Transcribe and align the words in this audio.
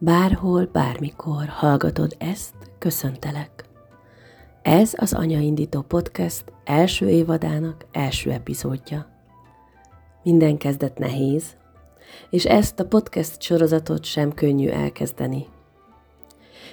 Bárhol, 0.00 0.68
bármikor 0.72 1.46
hallgatod 1.46 2.16
ezt, 2.18 2.54
köszöntelek. 2.78 3.64
Ez 4.62 4.92
az 4.96 5.12
Anyaindító 5.12 5.80
Podcast 5.80 6.44
első 6.64 7.08
évadának 7.08 7.86
első 7.92 8.30
epizódja. 8.30 9.06
Minden 10.22 10.56
kezdet 10.56 10.98
nehéz, 10.98 11.56
és 12.30 12.44
ezt 12.44 12.80
a 12.80 12.86
podcast 12.86 13.42
sorozatot 13.42 14.04
sem 14.04 14.32
könnyű 14.32 14.68
elkezdeni. 14.68 15.46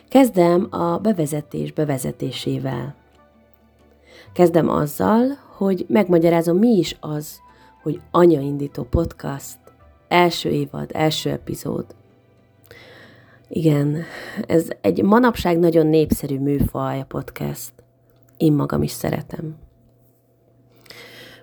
Kezdem 0.08 0.68
a 0.70 0.98
bevezetés 0.98 1.72
bevezetésével. 1.72 2.96
Kezdem 4.34 4.70
azzal, 4.70 5.26
hogy 5.58 5.86
megmagyarázom, 5.90 6.58
mi 6.58 6.78
is 6.78 6.98
az, 7.00 7.40
hogy 7.82 8.02
Anyaindító 8.12 8.84
Podcast, 8.84 9.60
első 10.08 10.50
évad, 10.50 10.90
első 10.94 11.30
epizód. 11.30 11.86
Igen, 13.50 14.04
ez 14.48 14.68
egy 14.82 15.04
manapság 15.04 15.60
nagyon 15.60 15.88
népszerű 15.88 16.40
műfaj 16.40 17.00
a 17.00 17.06
podcast. 17.06 17.72
Én 18.38 18.54
magam 18.54 18.84
is 18.84 18.92
szeretem. 18.92 19.56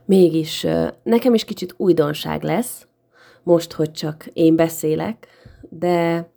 Mégis 0.05 0.67
nekem 1.03 1.35
is 1.35 1.45
kicsit 1.45 1.75
újdonság 1.77 2.43
lesz, 2.43 2.87
most, 3.43 3.73
hogy 3.73 3.93
csak 3.93 4.27
én 4.33 4.57
beszélek, 4.57 5.27
de 5.69 6.29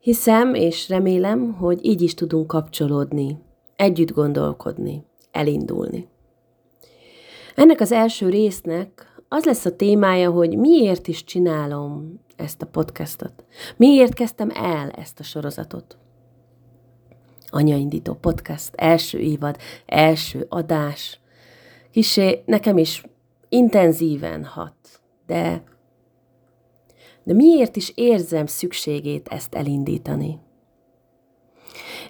hiszem 0.00 0.54
és 0.54 0.88
remélem, 0.88 1.52
hogy 1.52 1.84
így 1.84 2.02
is 2.02 2.14
tudunk 2.14 2.46
kapcsolódni, 2.46 3.38
együtt 3.76 4.12
gondolkodni, 4.12 5.04
elindulni. 5.30 6.08
Ennek 7.54 7.80
az 7.80 7.92
első 7.92 8.28
résznek 8.28 9.13
az 9.28 9.44
lesz 9.44 9.64
a 9.64 9.76
témája, 9.76 10.30
hogy 10.30 10.56
miért 10.58 11.08
is 11.08 11.24
csinálom 11.24 12.20
ezt 12.36 12.62
a 12.62 12.66
podcastot. 12.66 13.44
Miért 13.76 14.14
kezdtem 14.14 14.50
el 14.54 14.90
ezt 14.90 15.20
a 15.20 15.22
sorozatot? 15.22 15.98
Anyaindító 17.46 18.14
podcast, 18.14 18.74
első 18.74 19.18
évad, 19.18 19.56
első 19.86 20.46
adás. 20.48 21.20
Kisé 21.90 22.42
nekem 22.46 22.78
is 22.78 23.04
intenzíven 23.48 24.44
hat, 24.44 25.02
de, 25.26 25.62
de 27.24 27.32
miért 27.34 27.76
is 27.76 27.92
érzem 27.94 28.46
szükségét 28.46 29.28
ezt 29.28 29.54
elindítani? 29.54 30.38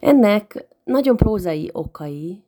Ennek 0.01 0.67
nagyon 0.85 1.17
prózai 1.17 1.71
okai, 1.73 2.45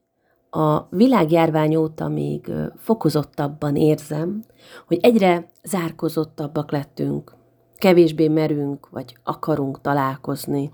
a 0.56 0.86
világjárvány 0.90 1.76
óta 1.76 2.08
még 2.08 2.52
fokozottabban 2.76 3.76
érzem, 3.76 4.44
hogy 4.86 4.98
egyre 5.02 5.46
zárkozottabbak 5.62 6.70
lettünk, 6.70 7.34
kevésbé 7.76 8.28
merünk, 8.28 8.88
vagy 8.90 9.16
akarunk 9.24 9.80
találkozni, 9.80 10.72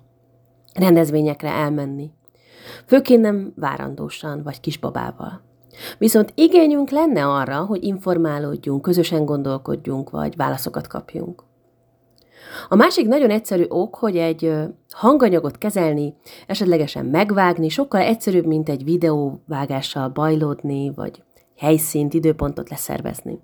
rendezvényekre 0.74 1.48
elmenni. 1.48 2.10
Főként 2.86 3.20
nem 3.20 3.52
várandósan, 3.56 4.42
vagy 4.42 4.60
kisbabával. 4.60 5.40
Viszont 5.98 6.32
igényünk 6.34 6.90
lenne 6.90 7.26
arra, 7.26 7.64
hogy 7.64 7.84
informálódjunk, 7.84 8.82
közösen 8.82 9.24
gondolkodjunk, 9.24 10.10
vagy 10.10 10.36
válaszokat 10.36 10.86
kapjunk. 10.86 11.44
A 12.68 12.74
másik 12.74 13.06
nagyon 13.06 13.30
egyszerű 13.30 13.64
ok, 13.68 13.94
hogy 13.94 14.16
egy 14.16 14.52
hanganyagot 14.90 15.58
kezelni, 15.58 16.14
esetlegesen 16.46 17.06
megvágni, 17.06 17.68
sokkal 17.68 18.00
egyszerűbb, 18.00 18.46
mint 18.46 18.68
egy 18.68 18.84
videóvágással 18.84 20.08
bajlódni, 20.08 20.92
vagy 20.94 21.22
helyszínt, 21.56 22.14
időpontot 22.14 22.70
leszervezni. 22.70 23.38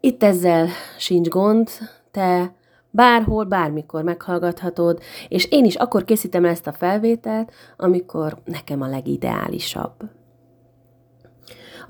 Itt 0.00 0.22
ezzel 0.22 0.68
sincs 0.98 1.28
gond, 1.28 1.68
te 2.10 2.54
bárhol, 2.90 3.44
bármikor 3.44 4.02
meghallgathatod, 4.02 5.00
és 5.28 5.44
én 5.50 5.64
is 5.64 5.74
akkor 5.74 6.04
készítem 6.04 6.44
ezt 6.44 6.66
a 6.66 6.72
felvételt, 6.72 7.52
amikor 7.76 8.38
nekem 8.44 8.82
a 8.82 8.88
legideálisabb. 8.88 9.94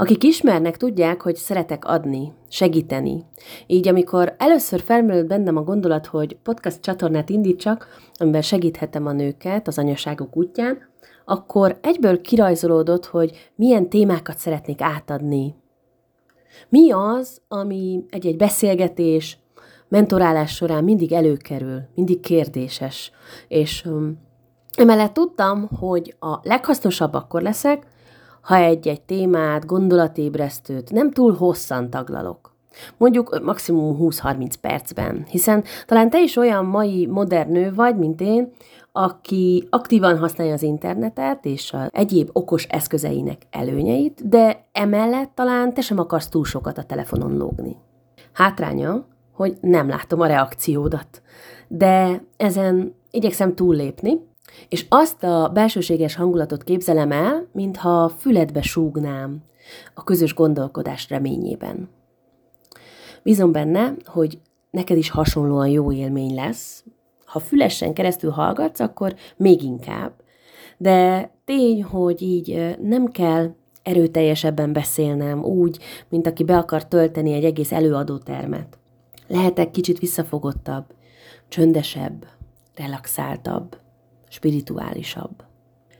Akik 0.00 0.24
ismernek, 0.24 0.76
tudják, 0.76 1.22
hogy 1.22 1.36
szeretek 1.36 1.84
adni, 1.84 2.32
segíteni. 2.48 3.24
Így 3.66 3.88
amikor 3.88 4.34
először 4.38 4.80
felmerült 4.80 5.26
bennem 5.26 5.56
a 5.56 5.62
gondolat, 5.62 6.06
hogy 6.06 6.36
podcast 6.42 6.80
csatornát 6.80 7.30
indítsak, 7.30 7.88
amiben 8.14 8.42
segíthetem 8.42 9.06
a 9.06 9.12
nőket 9.12 9.66
az 9.66 9.78
anyaságok 9.78 10.36
útján, 10.36 10.78
akkor 11.24 11.78
egyből 11.82 12.20
kirajzolódott, 12.20 13.06
hogy 13.06 13.50
milyen 13.54 13.88
témákat 13.88 14.38
szeretnék 14.38 14.80
átadni. 14.80 15.54
Mi 16.68 16.92
az, 16.92 17.40
ami 17.48 18.04
egy-egy 18.10 18.36
beszélgetés, 18.36 19.38
mentorálás 19.88 20.54
során 20.54 20.84
mindig 20.84 21.12
előkerül, 21.12 21.80
mindig 21.94 22.20
kérdéses, 22.20 23.12
és 23.48 23.84
um, 23.84 24.18
emellett 24.76 25.12
tudtam, 25.12 25.68
hogy 25.78 26.14
a 26.20 26.38
leghasznosabb 26.42 27.14
akkor 27.14 27.42
leszek, 27.42 27.86
ha 28.40 28.56
egy-egy 28.56 29.00
témát, 29.00 29.66
gondolatébresztőt 29.66 30.90
nem 30.90 31.10
túl 31.10 31.34
hosszan 31.34 31.90
taglalok. 31.90 32.56
Mondjuk 32.96 33.40
maximum 33.42 33.96
20-30 34.00 34.52
percben, 34.60 35.24
hiszen 35.30 35.64
talán 35.86 36.10
te 36.10 36.20
is 36.22 36.36
olyan 36.36 36.64
mai 36.64 37.06
modern 37.06 37.52
nő 37.52 37.74
vagy, 37.74 37.96
mint 37.96 38.20
én, 38.20 38.52
aki 38.92 39.66
aktívan 39.70 40.18
használja 40.18 40.52
az 40.52 40.62
internetet 40.62 41.44
és 41.44 41.72
a 41.72 41.88
egyéb 41.92 42.30
okos 42.32 42.64
eszközeinek 42.64 43.42
előnyeit, 43.50 44.28
de 44.28 44.66
emellett 44.72 45.30
talán 45.34 45.74
te 45.74 45.80
sem 45.80 45.98
akarsz 45.98 46.28
túl 46.28 46.44
sokat 46.44 46.78
a 46.78 46.82
telefonon 46.82 47.36
lógni. 47.36 47.76
Hátránya, 48.32 49.04
hogy 49.32 49.56
nem 49.60 49.88
látom 49.88 50.20
a 50.20 50.26
reakciódat, 50.26 51.22
de 51.68 52.22
ezen 52.36 52.94
igyekszem 53.10 53.54
túllépni, 53.54 54.26
és 54.68 54.86
azt 54.88 55.24
a 55.24 55.50
belsőséges 55.54 56.14
hangulatot 56.14 56.64
képzelem 56.64 57.12
el, 57.12 57.46
mintha 57.52 58.08
füledbe 58.08 58.62
súgnám 58.62 59.42
a 59.94 60.04
közös 60.04 60.34
gondolkodás 60.34 61.08
reményében. 61.08 61.88
Bízom 63.22 63.52
benne, 63.52 63.94
hogy 64.04 64.38
neked 64.70 64.96
is 64.96 65.10
hasonlóan 65.10 65.68
jó 65.68 65.92
élmény 65.92 66.34
lesz. 66.34 66.84
Ha 67.24 67.38
fülesen 67.38 67.92
keresztül 67.94 68.30
hallgatsz, 68.30 68.80
akkor 68.80 69.14
még 69.36 69.62
inkább. 69.62 70.12
De 70.76 71.30
tény, 71.44 71.82
hogy 71.84 72.22
így 72.22 72.76
nem 72.82 73.06
kell 73.06 73.54
erőteljesebben 73.82 74.72
beszélnem, 74.72 75.44
úgy, 75.44 75.78
mint 76.08 76.26
aki 76.26 76.44
be 76.44 76.56
akar 76.56 76.86
tölteni 76.86 77.32
egy 77.32 77.44
egész 77.44 77.72
előadótermet. 77.72 78.78
Lehetek 79.26 79.70
kicsit 79.70 79.98
visszafogottabb, 79.98 80.84
csöndesebb, 81.48 82.26
relaxáltabb 82.76 83.76
spirituálisabb. 84.28 85.44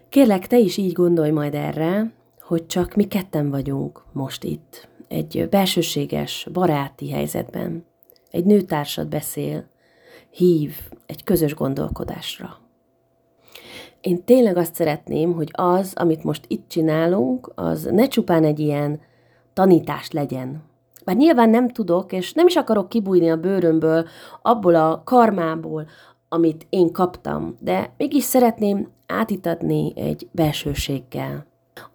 Kérlek, 0.09 0.47
te 0.47 0.59
is 0.59 0.77
így 0.77 0.93
gondolj 0.93 1.31
majd 1.31 1.55
erre, 1.55 2.13
hogy 2.41 2.67
csak 2.67 2.95
mi 2.95 3.05
ketten 3.05 3.51
vagyunk 3.51 4.05
most 4.13 4.45
itt, 4.45 4.89
egy 5.09 5.49
belsőséges, 5.51 6.49
baráti 6.53 7.11
helyzetben. 7.11 7.85
Egy 8.31 8.45
nőtársad 8.45 9.09
beszél, 9.09 9.65
hív 10.31 10.75
egy 11.07 11.25
közös 11.25 11.55
gondolkodásra. 11.55 12.59
Én 14.01 14.25
tényleg 14.25 14.57
azt 14.57 14.75
szeretném, 14.75 15.33
hogy 15.33 15.49
az, 15.53 15.93
amit 15.97 16.25
most 16.25 16.45
itt 16.49 16.69
csinálunk, 16.69 17.53
az 17.55 17.89
ne 17.93 18.09
csupán 18.09 18.45
egy 18.45 18.59
ilyen 18.59 19.01
tanítás 19.53 20.11
legyen. 20.11 20.63
Bár 21.05 21.17
nyilván 21.17 21.51
nem 21.51 21.69
tudok, 21.69 22.13
és 22.13 22.33
nem 22.33 22.47
is 22.47 22.57
akarok 22.57 22.89
kibújni 22.89 23.31
a 23.31 23.37
bőrömből, 23.37 24.07
abból 24.43 24.75
a 24.75 25.03
karmából, 25.05 25.87
amit 26.29 26.67
én 26.71 26.93
kaptam, 26.93 27.57
de 27.61 27.93
mégis 27.97 28.25
szeretném 28.25 28.89
átitatni 29.07 29.93
egy 29.97 30.29
belsőséggel. 30.33 31.47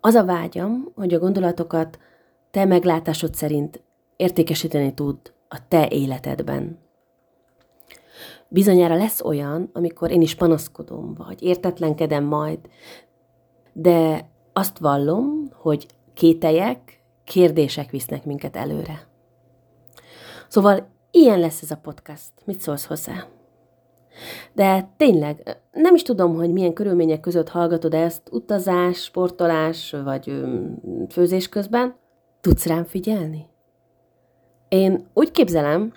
Az 0.02 0.14
a 0.14 0.26
vágyam, 0.26 0.92
hogy 0.96 1.14
a 1.14 1.20
gondolatokat 1.20 2.00
te 2.52 2.66
meglátásod 2.66 3.36
szerint 3.36 3.84
értékesíteni 4.16 4.94
tud 4.94 5.18
a 5.48 5.68
te 5.68 5.88
életedben. 5.90 6.78
Bizonyára 8.48 8.96
lesz 8.96 9.22
olyan, 9.22 9.70
amikor 9.74 10.12
én 10.12 10.22
is 10.22 10.36
panaszkodom, 10.36 11.14
vagy 11.14 11.44
értetlenkedem 11.44 12.24
majd, 12.24 12.60
de 13.74 14.30
azt 14.54 14.78
vallom, 14.78 15.50
hogy 15.54 15.88
kételyek, 16.14 17.04
kérdések 17.24 17.90
visznek 17.90 18.26
minket 18.26 18.56
előre. 18.56 19.08
Szóval 20.48 20.88
ilyen 21.12 21.40
lesz 21.40 21.62
ez 21.62 21.72
a 21.72 21.78
podcast. 21.78 22.32
Mit 22.46 22.60
szólsz 22.60 22.86
hozzá? 22.86 23.33
De 24.54 24.90
tényleg, 24.98 25.58
nem 25.72 25.96
is 25.96 26.02
tudom, 26.02 26.36
hogy 26.36 26.52
milyen 26.52 26.74
körülmények 26.74 27.20
között 27.20 27.50
hallgatod 27.50 27.94
ezt, 27.94 28.22
utazás, 28.32 29.04
sportolás, 29.04 29.96
vagy 30.04 30.44
főzés 31.10 31.50
közben. 31.50 31.96
Tudsz 32.42 32.66
rám 32.66 32.84
figyelni? 32.84 33.46
Én 34.68 35.06
úgy 35.14 35.32
képzelem, 35.32 35.94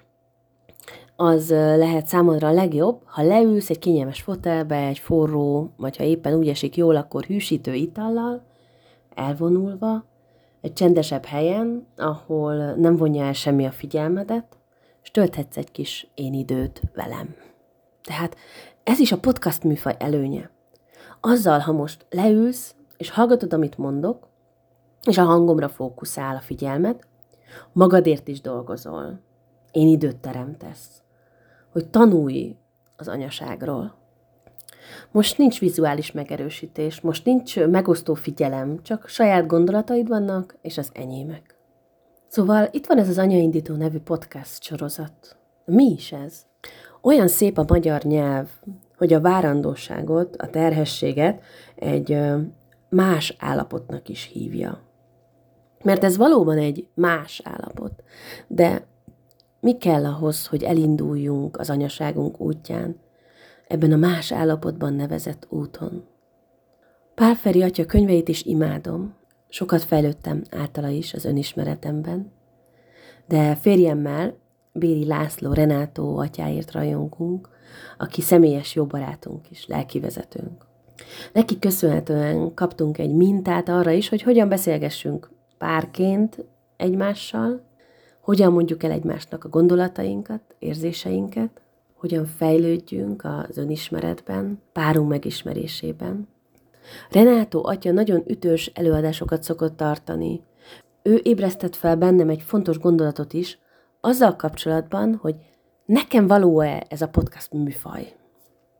az 1.16 1.50
lehet 1.50 2.06
számodra 2.06 2.48
a 2.48 2.52
legjobb, 2.52 3.00
ha 3.04 3.22
leülsz 3.22 3.70
egy 3.70 3.78
kényelmes 3.78 4.20
fotelbe, 4.20 4.86
egy 4.86 4.98
forró, 4.98 5.72
vagy 5.76 5.96
ha 5.96 6.04
éppen 6.04 6.34
úgy 6.34 6.48
esik 6.48 6.76
jól, 6.76 6.96
akkor 6.96 7.24
hűsítő 7.24 7.74
itallal, 7.74 8.42
elvonulva, 9.14 10.04
egy 10.60 10.72
csendesebb 10.72 11.24
helyen, 11.24 11.86
ahol 11.96 12.74
nem 12.74 12.96
vonja 12.96 13.24
el 13.24 13.32
semmi 13.32 13.66
a 13.66 13.70
figyelmedet, 13.70 14.56
és 15.02 15.10
tölthetsz 15.10 15.56
egy 15.56 15.70
kis 15.70 16.10
én 16.14 16.34
időt 16.34 16.82
velem. 16.94 17.34
Tehát 18.06 18.36
ez 18.82 18.98
is 18.98 19.12
a 19.12 19.18
podcast 19.18 19.62
műfaj 19.62 19.96
előnye. 19.98 20.50
Azzal, 21.20 21.58
ha 21.58 21.72
most 21.72 22.06
leülsz, 22.10 22.74
és 22.96 23.10
hallgatod, 23.10 23.52
amit 23.52 23.78
mondok, 23.78 24.28
és 25.06 25.18
a 25.18 25.24
hangomra 25.24 25.68
fókuszál 25.68 26.36
a 26.36 26.40
figyelmet, 26.40 27.06
magadért 27.72 28.28
is 28.28 28.40
dolgozol. 28.40 29.20
Én 29.72 29.88
időt 29.88 30.16
teremtesz, 30.16 31.02
hogy 31.72 31.88
tanulj 31.88 32.56
az 32.96 33.08
anyaságról. 33.08 33.94
Most 35.10 35.38
nincs 35.38 35.60
vizuális 35.60 36.12
megerősítés, 36.12 37.00
most 37.00 37.24
nincs 37.24 37.60
megosztó 37.60 38.14
figyelem, 38.14 38.82
csak 38.82 39.08
saját 39.08 39.46
gondolataid 39.46 40.08
vannak, 40.08 40.56
és 40.62 40.78
az 40.78 40.90
enyémek. 40.92 41.56
Szóval 42.28 42.68
itt 42.70 42.86
van 42.86 42.98
ez 42.98 43.08
az 43.08 43.18
Anyaindító 43.18 43.74
nevű 43.74 43.98
podcast 43.98 44.62
sorozat. 44.62 45.36
Mi 45.64 45.84
is 45.84 46.12
ez? 46.12 46.46
Olyan 47.06 47.28
szép 47.28 47.58
a 47.58 47.64
magyar 47.68 48.02
nyelv, 48.02 48.48
hogy 48.96 49.12
a 49.12 49.20
várandóságot, 49.20 50.36
a 50.36 50.50
terhességet 50.50 51.42
egy 51.76 52.18
más 52.88 53.36
állapotnak 53.38 54.08
is 54.08 54.30
hívja. 54.32 54.80
Mert 55.84 56.04
ez 56.04 56.16
valóban 56.16 56.58
egy 56.58 56.88
más 56.94 57.40
állapot. 57.44 58.02
De 58.46 58.86
mi 59.60 59.76
kell 59.76 60.04
ahhoz, 60.04 60.46
hogy 60.46 60.62
elinduljunk 60.62 61.58
az 61.58 61.70
anyaságunk 61.70 62.40
útján, 62.40 62.96
ebben 63.68 63.92
a 63.92 63.96
más 63.96 64.32
állapotban 64.32 64.94
nevezett 64.94 65.46
úton? 65.48 66.04
Pálferi 67.14 67.62
atya 67.62 67.84
könyveit 67.84 68.28
is 68.28 68.42
imádom, 68.42 69.14
sokat 69.48 69.82
fejlődtem 69.82 70.42
általa 70.50 70.88
is 70.88 71.14
az 71.14 71.24
önismeretemben, 71.24 72.32
de 73.26 73.54
férjemmel, 73.54 74.44
Béri 74.78 75.06
László 75.06 75.52
Renátó 75.52 76.19
atyáért 76.19 76.73
rajongunk, 76.73 77.49
aki 77.99 78.20
személyes 78.20 78.75
jó 78.75 78.84
barátunk 78.84 79.50
is, 79.50 79.67
lelkivezetőnk. 79.67 80.67
Neki 81.32 81.58
köszönhetően 81.58 82.55
kaptunk 82.55 82.99
egy 82.99 83.14
mintát 83.14 83.69
arra 83.69 83.90
is, 83.90 84.08
hogy 84.08 84.23
hogyan 84.23 84.49
beszélgessünk 84.49 85.31
párként 85.58 86.44
egymással, 86.76 87.64
hogyan 88.20 88.52
mondjuk 88.52 88.82
el 88.82 88.90
egymásnak 88.90 89.44
a 89.44 89.49
gondolatainkat, 89.49 90.40
érzéseinket, 90.58 91.61
hogyan 91.94 92.26
fejlődjünk 92.26 93.25
az 93.25 93.58
önismeretben, 93.58 94.62
párunk 94.73 95.08
megismerésében. 95.08 96.28
Renátó 97.11 97.67
atya 97.67 97.93
nagyon 97.93 98.23
ütős 98.26 98.70
előadásokat 98.75 99.43
szokott 99.43 99.76
tartani. 99.76 100.43
Ő 101.02 101.20
ébresztett 101.23 101.76
fel 101.76 101.96
bennem 101.96 102.28
egy 102.28 102.43
fontos 102.43 102.78
gondolatot 102.78 103.32
is, 103.32 103.58
azzal 104.06 104.36
kapcsolatban, 104.36 105.18
hogy 105.20 105.34
nekem 105.84 106.26
való-e 106.26 106.86
ez 106.88 107.02
a 107.02 107.08
podcast 107.08 107.52
műfaj. 107.52 108.14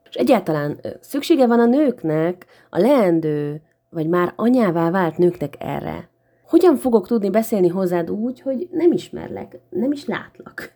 És 0.09 0.15
egyáltalán 0.15 0.79
szüksége 0.99 1.47
van 1.47 1.59
a 1.59 1.65
nőknek, 1.65 2.45
a 2.69 2.79
leendő, 2.79 3.61
vagy 3.89 4.07
már 4.07 4.33
anyává 4.35 4.91
vált 4.91 5.17
nőknek 5.17 5.53
erre. 5.59 6.09
Hogyan 6.43 6.75
fogok 6.75 7.07
tudni 7.07 7.29
beszélni 7.29 7.67
hozzád 7.67 8.09
úgy, 8.09 8.41
hogy 8.41 8.67
nem 8.71 8.91
ismerlek, 8.91 9.59
nem 9.69 9.91
is 9.91 10.05
látlak? 10.05 10.73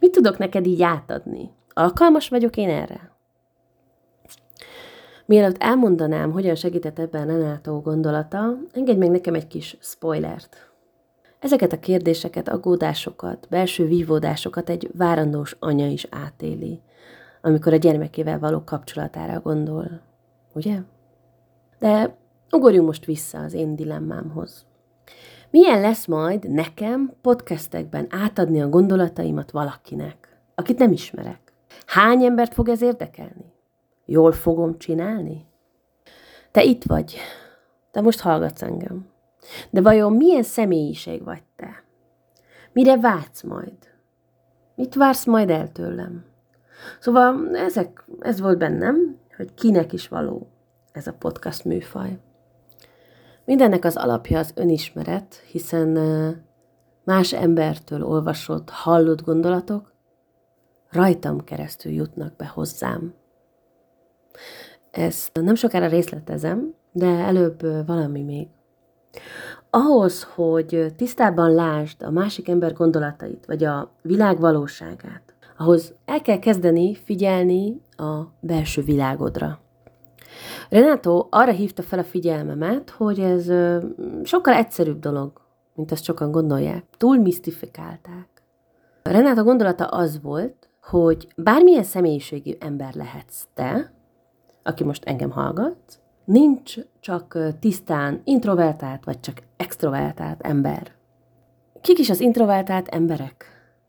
Mit 0.00 0.12
tudok 0.12 0.38
neked 0.38 0.66
így 0.66 0.82
átadni? 0.82 1.50
Alkalmas 1.74 2.28
vagyok 2.28 2.56
én 2.56 2.68
erre? 2.68 3.16
Mielőtt 5.26 5.62
elmondanám, 5.62 6.32
hogyan 6.32 6.54
segített 6.54 6.98
ebben 6.98 7.26
Renátó 7.26 7.80
gondolata, 7.80 8.58
engedj 8.72 8.98
meg 8.98 9.10
nekem 9.10 9.34
egy 9.34 9.46
kis 9.46 9.76
spoilert. 9.80 10.67
Ezeket 11.40 11.72
a 11.72 11.78
kérdéseket, 11.78 12.48
aggódásokat, 12.48 13.46
belső 13.50 13.86
vívódásokat 13.86 14.70
egy 14.70 14.90
várandós 14.94 15.56
anya 15.58 15.86
is 15.86 16.06
átéli, 16.10 16.82
amikor 17.40 17.72
a 17.72 17.76
gyermekével 17.76 18.38
való 18.38 18.64
kapcsolatára 18.64 19.40
gondol. 19.40 20.00
Ugye? 20.52 20.78
De 21.78 22.16
ugorjunk 22.50 22.86
most 22.86 23.04
vissza 23.04 23.38
az 23.38 23.52
én 23.52 23.76
dilemmámhoz. 23.76 24.66
Milyen 25.50 25.80
lesz 25.80 26.06
majd 26.06 26.50
nekem 26.50 27.12
podcastekben 27.22 28.06
átadni 28.10 28.60
a 28.62 28.68
gondolataimat 28.68 29.50
valakinek, 29.50 30.38
akit 30.54 30.78
nem 30.78 30.92
ismerek? 30.92 31.52
Hány 31.86 32.24
embert 32.24 32.54
fog 32.54 32.68
ez 32.68 32.82
érdekelni? 32.82 33.52
Jól 34.04 34.32
fogom 34.32 34.78
csinálni? 34.78 35.46
Te 36.50 36.62
itt 36.62 36.84
vagy. 36.84 37.16
Te 37.90 38.00
most 38.00 38.20
hallgatsz 38.20 38.62
engem. 38.62 39.06
De 39.70 39.80
vajon 39.80 40.12
milyen 40.12 40.42
személyiség 40.42 41.24
vagy 41.24 41.42
te? 41.56 41.84
Mire 42.72 42.96
vágysz 42.96 43.42
majd? 43.42 43.76
Mit 44.74 44.94
vársz 44.94 45.24
majd 45.24 45.50
el 45.50 45.72
tőlem? 45.72 46.24
Szóval 47.00 47.56
ezek, 47.56 48.04
ez 48.20 48.40
volt 48.40 48.58
bennem, 48.58 49.18
hogy 49.36 49.54
kinek 49.54 49.92
is 49.92 50.08
való 50.08 50.48
ez 50.92 51.06
a 51.06 51.12
podcast 51.12 51.64
műfaj. 51.64 52.18
Mindennek 53.44 53.84
az 53.84 53.96
alapja 53.96 54.38
az 54.38 54.52
önismeret, 54.54 55.34
hiszen 55.34 55.88
más 57.04 57.32
embertől 57.32 58.04
olvasott, 58.04 58.70
hallott 58.70 59.22
gondolatok 59.22 59.92
rajtam 60.90 61.44
keresztül 61.44 61.92
jutnak 61.92 62.36
be 62.36 62.46
hozzám. 62.46 63.14
Ezt 64.90 65.40
nem 65.42 65.54
sokára 65.54 65.86
részletezem, 65.86 66.74
de 66.92 67.06
előbb 67.06 67.86
valami 67.86 68.22
még. 68.22 68.48
Ahhoz, 69.70 70.22
hogy 70.22 70.92
tisztában 70.96 71.54
lásd 71.54 72.02
a 72.02 72.10
másik 72.10 72.48
ember 72.48 72.72
gondolatait, 72.72 73.46
vagy 73.46 73.64
a 73.64 73.90
világ 74.02 74.40
valóságát, 74.40 75.34
ahhoz 75.56 75.94
el 76.04 76.20
kell 76.20 76.38
kezdeni 76.38 76.94
figyelni 76.94 77.80
a 77.96 78.20
belső 78.40 78.82
világodra. 78.82 79.60
Renato 80.70 81.26
arra 81.30 81.52
hívta 81.52 81.82
fel 81.82 81.98
a 81.98 82.04
figyelmemet, 82.04 82.90
hogy 82.90 83.20
ez 83.20 83.44
sokkal 84.22 84.54
egyszerűbb 84.54 84.98
dolog, 84.98 85.32
mint 85.74 85.92
azt 85.92 86.04
sokan 86.04 86.30
gondolják. 86.30 86.84
Túl 86.96 87.16
misztifikálták. 87.16 88.28
Renato 89.02 89.44
gondolata 89.44 89.84
az 89.84 90.20
volt, 90.22 90.68
hogy 90.82 91.28
bármilyen 91.36 91.82
személyiségű 91.82 92.52
ember 92.58 92.94
lehetsz 92.94 93.46
te, 93.54 93.92
aki 94.62 94.84
most 94.84 95.04
engem 95.04 95.30
hallgat, 95.30 95.78
nincs 96.28 96.74
csak 97.00 97.38
tisztán 97.60 98.20
introvertált, 98.24 99.04
vagy 99.04 99.20
csak 99.20 99.42
extrovertált 99.56 100.40
ember. 100.40 100.92
Kik 101.80 101.98
is 101.98 102.10
az 102.10 102.20
introvertált 102.20 102.88
emberek? 102.88 103.44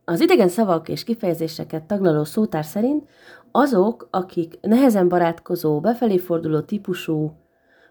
Az 0.05 0.21
idegen 0.21 0.47
szavak 0.47 0.89
és 0.89 1.03
kifejezéseket 1.03 1.83
taglaló 1.83 2.23
szótár 2.23 2.65
szerint 2.65 3.07
azok, 3.51 4.07
akik 4.11 4.57
nehezen 4.61 5.07
barátkozó, 5.07 5.79
befelé 5.79 6.17
forduló 6.17 6.59
típusú, 6.59 7.31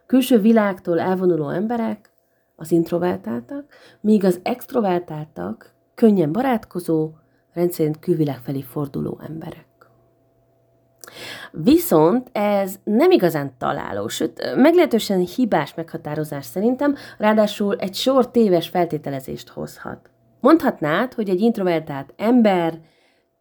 külső 0.07 0.39
világtól 0.39 1.01
elvonuló 1.01 1.49
emberek, 1.49 2.13
az 2.57 2.71
introvertáltak, 2.71 3.65
míg 4.01 4.25
az 4.25 4.41
extrovertáltak 4.43 5.73
könnyen 5.95 6.33
barátkozó, 6.33 7.11
rendszerint 7.53 7.99
külvilág 7.99 8.39
felé 8.39 8.61
forduló 8.61 9.21
emberek. 9.27 9.68
Viszont 11.51 12.29
ez 12.33 12.75
nem 12.85 13.11
igazán 13.11 13.53
találó, 13.59 14.09
sőt, 14.09 14.55
meglehetősen 14.57 15.19
hibás 15.19 15.75
meghatározás 15.75 16.45
szerintem, 16.45 16.95
ráadásul 17.19 17.77
egy 17.77 17.95
sor 17.95 18.31
téves 18.31 18.69
feltételezést 18.69 19.49
hozhat. 19.49 20.11
Mondhatnád, 20.41 21.15
hogy 21.15 21.29
egy 21.29 21.41
introvertált 21.41 22.15
ember 22.17 22.81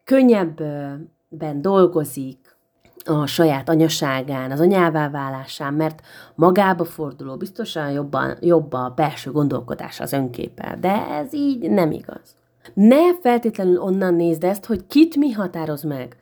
könnyebben 0.04 1.62
dolgozik 1.62 2.58
a 3.06 3.26
saját 3.26 3.70
anyaságán, 3.70 4.52
az 4.52 4.60
anyává 4.60 5.10
válásán, 5.10 5.74
mert 5.74 6.02
magába 6.36 6.84
forduló, 6.84 7.38
biztosan 7.38 7.92
jobban, 7.92 8.38
jobb 8.42 8.74
a 8.74 8.94
belső 8.96 9.32
gondolkodás 9.32 10.00
az 10.00 10.14
önképpel, 10.14 10.78
de 10.80 11.08
ez 11.08 11.34
így 11.34 11.70
nem 11.70 11.92
igaz. 11.92 12.36
Ne 12.74 13.16
feltétlenül 13.22 13.82
onnan 13.82 14.14
nézd 14.14 14.44
ezt, 14.44 14.66
hogy 14.66 14.88
kit 14.88 15.16
mi 15.16 15.32
határoz 15.32 15.84
meg 15.84 16.16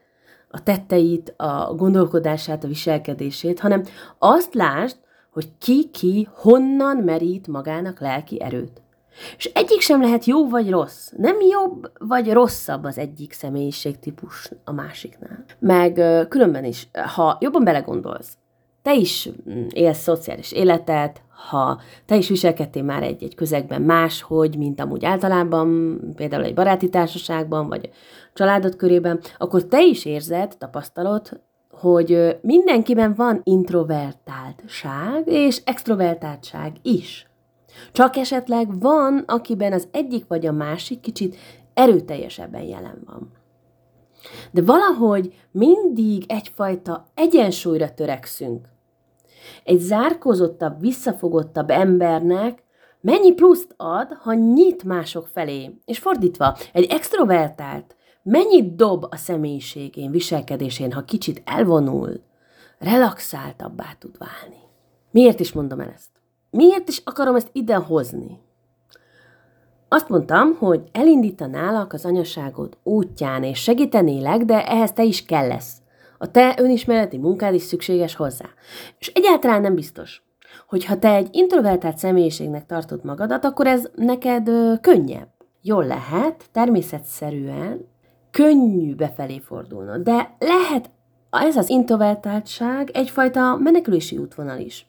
a 0.55 0.63
tetteit, 0.63 1.33
a 1.37 1.73
gondolkodását, 1.73 2.63
a 2.63 2.67
viselkedését, 2.67 3.59
hanem 3.59 3.83
azt 4.19 4.53
lásd, 4.53 4.97
hogy 5.31 5.49
ki-ki 5.59 6.27
honnan 6.31 6.97
merít 6.97 7.47
magának 7.47 7.99
lelki 7.99 8.41
erőt. 8.41 8.81
És 9.37 9.45
egyik 9.45 9.81
sem 9.81 10.01
lehet 10.01 10.25
jó 10.25 10.49
vagy 10.49 10.69
rossz. 10.69 11.11
Nem 11.17 11.35
jobb 11.49 11.91
vagy 11.97 12.31
rosszabb 12.31 12.83
az 12.83 12.97
egyik 12.97 13.33
személyiségtípus 13.33 14.51
a 14.63 14.71
másiknál. 14.71 15.43
Meg 15.59 15.93
különben 16.29 16.63
is, 16.63 16.87
ha 17.15 17.37
jobban 17.39 17.63
belegondolsz, 17.63 18.37
te 18.85 18.93
is 18.93 19.29
mm, 19.49 19.65
élsz 19.69 20.01
szociális 20.01 20.51
életet, 20.51 21.21
ha 21.49 21.79
te 22.05 22.15
is 22.15 22.27
viselkedtél 22.27 22.83
már 22.83 23.03
egy-egy 23.03 23.35
közegben 23.35 23.81
máshogy, 23.81 24.57
mint 24.57 24.81
amúgy 24.81 25.05
általában, 25.05 25.99
például 26.15 26.43
egy 26.43 26.53
baráti 26.53 26.89
társaságban, 26.89 27.67
vagy 27.67 27.89
családod 28.33 28.75
körében, 28.75 29.19
akkor 29.37 29.65
te 29.65 29.83
is 29.83 30.05
érzed, 30.05 30.57
tapasztalod, 30.57 31.41
hogy 31.71 32.37
mindenkiben 32.41 33.13
van 33.13 33.41
introvertáltság 33.43 35.23
és 35.25 35.61
extrovertáltság 35.63 36.75
is. 36.81 37.29
Csak 37.91 38.15
esetleg 38.15 38.79
van, 38.79 39.23
akiben 39.27 39.73
az 39.73 39.87
egyik 39.91 40.27
vagy 40.27 40.45
a 40.45 40.51
másik 40.51 40.99
kicsit 40.99 41.35
erőteljesebben 41.73 42.63
jelen 42.63 43.01
van. 43.05 43.31
De 44.51 44.61
valahogy 44.61 45.33
mindig 45.51 46.23
egyfajta 46.27 47.05
egyensúlyra 47.13 47.93
törekszünk. 47.93 48.73
Egy 49.63 49.79
zárkózottabb, 49.79 50.79
visszafogottabb 50.79 51.69
embernek 51.69 52.63
mennyi 53.01 53.33
pluszt 53.33 53.73
ad, 53.77 54.17
ha 54.21 54.33
nyit 54.33 54.83
mások 54.83 55.27
felé? 55.27 55.79
És 55.85 55.99
fordítva, 55.99 56.57
egy 56.73 56.85
extrovertált 56.89 57.95
mennyit 58.23 58.75
dob 58.75 59.05
a 59.09 59.15
személyiségén, 59.15 60.11
viselkedésén, 60.11 60.91
ha 60.91 61.01
kicsit 61.01 61.41
elvonul, 61.45 62.21
relaxáltabbá 62.79 63.95
tud 63.99 64.17
válni. 64.17 64.59
Miért 65.11 65.39
is 65.39 65.53
mondom 65.53 65.79
el 65.79 65.91
ezt? 65.95 66.09
Miért 66.49 66.89
is 66.89 67.01
akarom 67.05 67.35
ezt 67.35 67.49
ide 67.51 67.75
hozni? 67.75 68.39
Azt 69.89 70.09
mondtam, 70.09 70.55
hogy 70.59 70.81
elindítanálak 70.91 71.93
az 71.93 72.05
anyaságod 72.05 72.77
útján, 72.83 73.43
és 73.43 73.59
segítenélek, 73.59 74.41
de 74.43 74.67
ehhez 74.67 74.93
te 74.93 75.03
is 75.03 75.25
kell 75.25 75.47
lesz. 75.47 75.77
A 76.17 76.31
te 76.31 76.55
önismereti 76.57 77.17
munkád 77.17 77.53
is 77.53 77.61
szükséges 77.61 78.15
hozzá. 78.15 78.45
És 78.99 79.07
egyáltalán 79.07 79.61
nem 79.61 79.75
biztos, 79.75 80.23
hogy 80.67 80.85
ha 80.85 80.99
te 80.99 81.13
egy 81.13 81.27
introvertált 81.31 81.97
személyiségnek 81.97 82.65
tartod 82.65 83.03
magadat, 83.03 83.45
akkor 83.45 83.67
ez 83.67 83.89
neked 83.95 84.47
ö, 84.47 84.73
könnyebb. 84.81 85.27
Jól 85.61 85.85
lehet, 85.85 86.45
természetszerűen 86.51 87.87
könnyű 88.31 88.95
befelé 88.95 89.39
fordulnod, 89.39 90.01
de 90.01 90.35
lehet 90.39 90.89
ez 91.29 91.57
az 91.57 91.69
introvertáltság 91.69 92.89
egyfajta 92.93 93.55
menekülési 93.55 94.17
útvonal 94.17 94.59
is. 94.59 94.87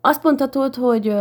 Azt 0.00 0.22
mondhatod, 0.22 0.74
hogy 0.74 1.14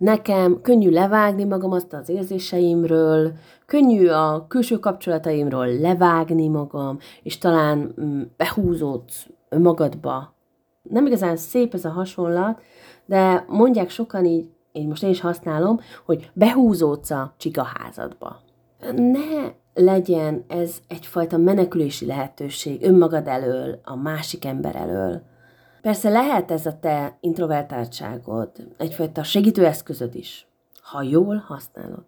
nekem 0.00 0.60
könnyű 0.60 0.90
levágni 0.90 1.44
magam 1.44 1.72
azt 1.72 1.92
az 1.92 2.08
érzéseimről, 2.08 3.32
könnyű 3.66 4.08
a 4.08 4.46
külső 4.48 4.78
kapcsolataimról 4.78 5.66
levágni 5.66 6.48
magam, 6.48 6.98
és 7.22 7.38
talán 7.38 7.94
mm, 8.00 8.22
behúzódsz 8.36 9.26
magadba. 9.58 10.34
Nem 10.82 11.06
igazán 11.06 11.36
szép 11.36 11.74
ez 11.74 11.84
a 11.84 11.90
hasonlat, 11.90 12.60
de 13.06 13.44
mondják 13.48 13.90
sokan 13.90 14.24
így, 14.24 14.48
én 14.72 14.88
most 14.88 15.02
én 15.02 15.10
is 15.10 15.20
használom, 15.20 15.80
hogy 16.04 16.30
behúzódsz 16.32 17.10
a 17.10 17.34
csikaházadba. 17.36 18.40
Ne 18.94 19.52
legyen 19.74 20.44
ez 20.48 20.78
egyfajta 20.88 21.36
menekülési 21.36 22.06
lehetőség 22.06 22.82
önmagad 22.82 23.26
elől, 23.26 23.80
a 23.84 23.96
másik 23.96 24.44
ember 24.44 24.76
elől, 24.76 25.22
Persze 25.82 26.08
lehet 26.08 26.50
ez 26.50 26.66
a 26.66 26.78
te 26.78 27.16
introvertáltságod 27.20 28.50
egyfajta 28.76 29.22
segítőeszközöd 29.22 30.14
is, 30.14 30.48
ha 30.82 31.02
jól 31.02 31.36
használod. 31.36 32.04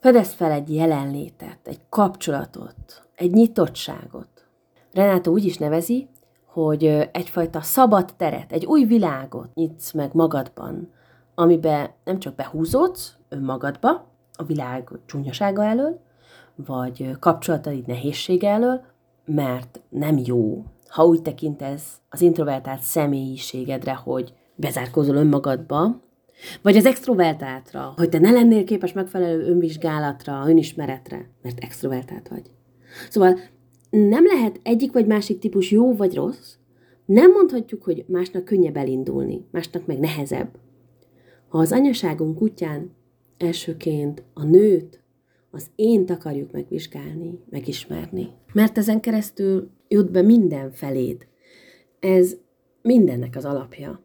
Fedezd 0.00 0.32
fel 0.32 0.50
egy 0.50 0.74
jelenlétet, 0.74 1.58
egy 1.64 1.80
kapcsolatot, 1.88 3.08
egy 3.14 3.30
nyitottságot. 3.32 4.46
Renátó 4.92 5.32
úgy 5.32 5.44
is 5.44 5.56
nevezi, 5.56 6.08
hogy 6.46 6.84
egyfajta 7.12 7.60
szabad 7.60 8.14
teret, 8.16 8.52
egy 8.52 8.66
új 8.66 8.84
világot 8.84 9.54
nyitsz 9.54 9.92
meg 9.92 10.10
magadban, 10.12 10.92
amiben 11.34 11.90
nem 12.04 12.18
csak 12.18 12.34
behúzódsz 12.34 13.16
önmagadba, 13.28 14.06
a 14.32 14.44
világ 14.44 14.88
csúnyasága 15.06 15.64
elől, 15.64 16.00
vagy 16.54 17.16
kapcsolataid 17.18 17.86
nehézsége 17.86 18.50
elől, 18.50 18.80
mert 19.24 19.80
nem 19.88 20.20
jó 20.24 20.64
ha 20.88 21.04
úgy 21.04 21.22
tekintesz 21.22 22.00
az 22.08 22.20
introvertált 22.20 22.80
személyiségedre, 22.80 23.94
hogy 23.94 24.32
bezárkózol 24.54 25.16
önmagadba, 25.16 26.00
vagy 26.62 26.76
az 26.76 26.86
extrovertáltra, 26.86 27.92
hogy 27.96 28.08
te 28.08 28.18
ne 28.18 28.30
lennél 28.30 28.64
képes 28.64 28.92
megfelelő 28.92 29.44
önvizsgálatra, 29.44 30.44
önismeretre, 30.46 31.30
mert 31.42 31.58
extrovertált 31.58 32.28
vagy. 32.28 32.50
Szóval 33.10 33.38
nem 33.90 34.24
lehet 34.24 34.60
egyik 34.62 34.92
vagy 34.92 35.06
másik 35.06 35.38
típus 35.38 35.70
jó 35.70 35.94
vagy 35.94 36.14
rossz, 36.14 36.56
nem 37.04 37.30
mondhatjuk, 37.30 37.82
hogy 37.82 38.04
másnak 38.08 38.44
könnyebb 38.44 38.76
elindulni, 38.76 39.46
másnak 39.50 39.86
meg 39.86 39.98
nehezebb. 39.98 40.58
Ha 41.48 41.58
az 41.58 41.72
anyaságunk 41.72 42.42
útján 42.42 42.90
elsőként 43.38 44.22
a 44.34 44.44
nőt, 44.44 45.02
az 45.50 45.66
ént 45.74 46.10
akarjuk 46.10 46.52
megvizsgálni, 46.52 47.38
megismerni. 47.50 48.28
Mert 48.52 48.78
ezen 48.78 49.00
keresztül 49.00 49.70
jut 49.88 50.10
be 50.10 50.22
minden 50.22 50.70
feléd. 50.70 51.26
Ez 52.00 52.36
mindennek 52.82 53.36
az 53.36 53.44
alapja. 53.44 54.00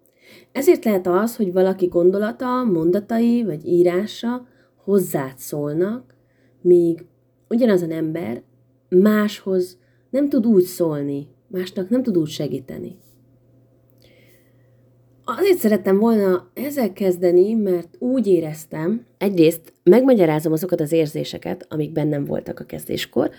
Ezért 0.52 0.86
lehet 0.86 1.08
az, 1.08 1.36
hogy 1.36 1.54
valaki 1.54 1.86
gondolata, 1.86 2.64
mondatai 2.64 3.44
vagy 3.44 3.66
írása 3.66 4.48
hozzád 4.76 5.38
szólnak, 5.38 6.16
míg 6.62 7.06
ugyanaz 7.50 7.82
az 7.82 7.90
ember 7.90 8.44
máshoz 8.90 9.78
nem 10.10 10.30
tud 10.30 10.46
úgy 10.46 10.64
szólni, 10.64 11.28
másnak 11.48 11.90
nem 11.90 12.04
tud 12.04 12.18
úgy 12.18 12.30
segíteni. 12.30 12.98
Azért 15.26 15.58
szerettem 15.58 16.00
volna 16.00 16.50
ezzel 16.54 16.94
kezdeni, 16.94 17.54
mert 17.54 17.96
úgy 18.00 18.28
éreztem, 18.28 19.06
egyrészt 19.18 19.74
megmagyarázom 19.84 20.52
azokat 20.52 20.82
az 20.82 20.92
érzéseket, 20.92 21.66
amik 21.70 21.92
bennem 21.92 22.26
voltak 22.26 22.60
a 22.60 22.64
kezdéskor, 22.64 23.30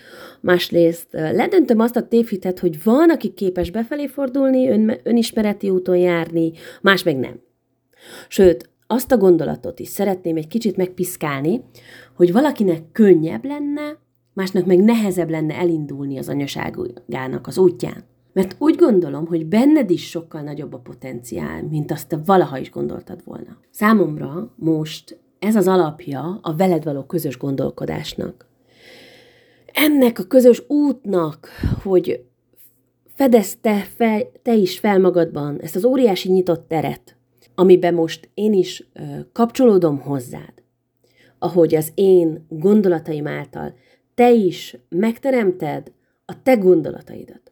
másrészt 0.41 1.07
ledöntöm 1.11 1.79
azt 1.79 1.95
a 1.95 2.07
tévhitet, 2.07 2.59
hogy 2.59 2.83
van, 2.83 3.09
aki 3.09 3.33
képes 3.33 3.71
befelé 3.71 4.07
fordulni, 4.07 4.69
ön, 4.69 4.99
önismereti 5.03 5.69
úton 5.69 5.97
járni, 5.97 6.51
más 6.81 7.03
meg 7.03 7.17
nem. 7.17 7.39
Sőt, 8.27 8.69
azt 8.87 9.11
a 9.11 9.17
gondolatot 9.17 9.79
is 9.79 9.87
szeretném 9.87 10.35
egy 10.35 10.47
kicsit 10.47 10.77
megpiszkálni, 10.77 11.61
hogy 12.15 12.31
valakinek 12.31 12.91
könnyebb 12.91 13.45
lenne, 13.45 13.97
másnak 14.33 14.65
meg 14.65 14.83
nehezebb 14.83 15.29
lenne 15.29 15.55
elindulni 15.55 16.17
az 16.17 16.29
anyaságának 16.29 17.47
az 17.47 17.57
útján. 17.57 18.03
Mert 18.35 18.55
úgy 18.59 18.75
gondolom, 18.75 19.27
hogy 19.27 19.45
benned 19.45 19.89
is 19.89 20.09
sokkal 20.09 20.41
nagyobb 20.41 20.73
a 20.73 20.77
potenciál, 20.77 21.63
mint 21.63 21.91
azt 21.91 22.07
te 22.07 22.17
valaha 22.25 22.57
is 22.57 22.71
gondoltad 22.71 23.21
volna. 23.23 23.57
Számomra 23.71 24.53
most 24.55 25.19
ez 25.39 25.55
az 25.55 25.67
alapja 25.67 26.39
a 26.41 26.55
veled 26.55 26.83
való 26.83 27.03
közös 27.03 27.37
gondolkodásnak. 27.37 28.45
Ennek 29.73 30.19
a 30.19 30.23
közös 30.23 30.63
útnak, 30.67 31.47
hogy 31.83 32.25
fedezte 33.15 33.87
fel, 33.95 34.31
te 34.41 34.53
is 34.53 34.79
fel 34.79 34.99
magadban 34.99 35.59
ezt 35.61 35.75
az 35.75 35.85
óriási 35.85 36.31
nyitott 36.31 36.67
teret, 36.67 37.15
amiben 37.55 37.93
most 37.93 38.29
én 38.33 38.53
is 38.53 38.89
kapcsolódom 39.31 39.99
hozzád, 39.99 40.53
ahogy 41.39 41.75
az 41.75 41.91
én 41.93 42.45
gondolataim 42.49 43.27
által 43.27 43.73
te 44.15 44.31
is 44.31 44.77
megteremted 44.89 45.91
a 46.25 46.41
te 46.41 46.55
gondolataidat. 46.55 47.44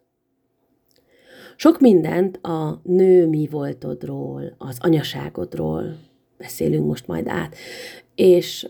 Sok 1.64 1.80
mindent 1.80 2.40
a 2.42 2.80
nő 2.84 3.28
mi 3.28 3.48
voltodról, 3.52 4.56
az 4.58 4.78
anyaságodról 4.80 5.98
beszélünk 6.38 6.86
most 6.86 7.08
majd 7.08 7.28
át, 7.28 7.56
és 8.16 8.70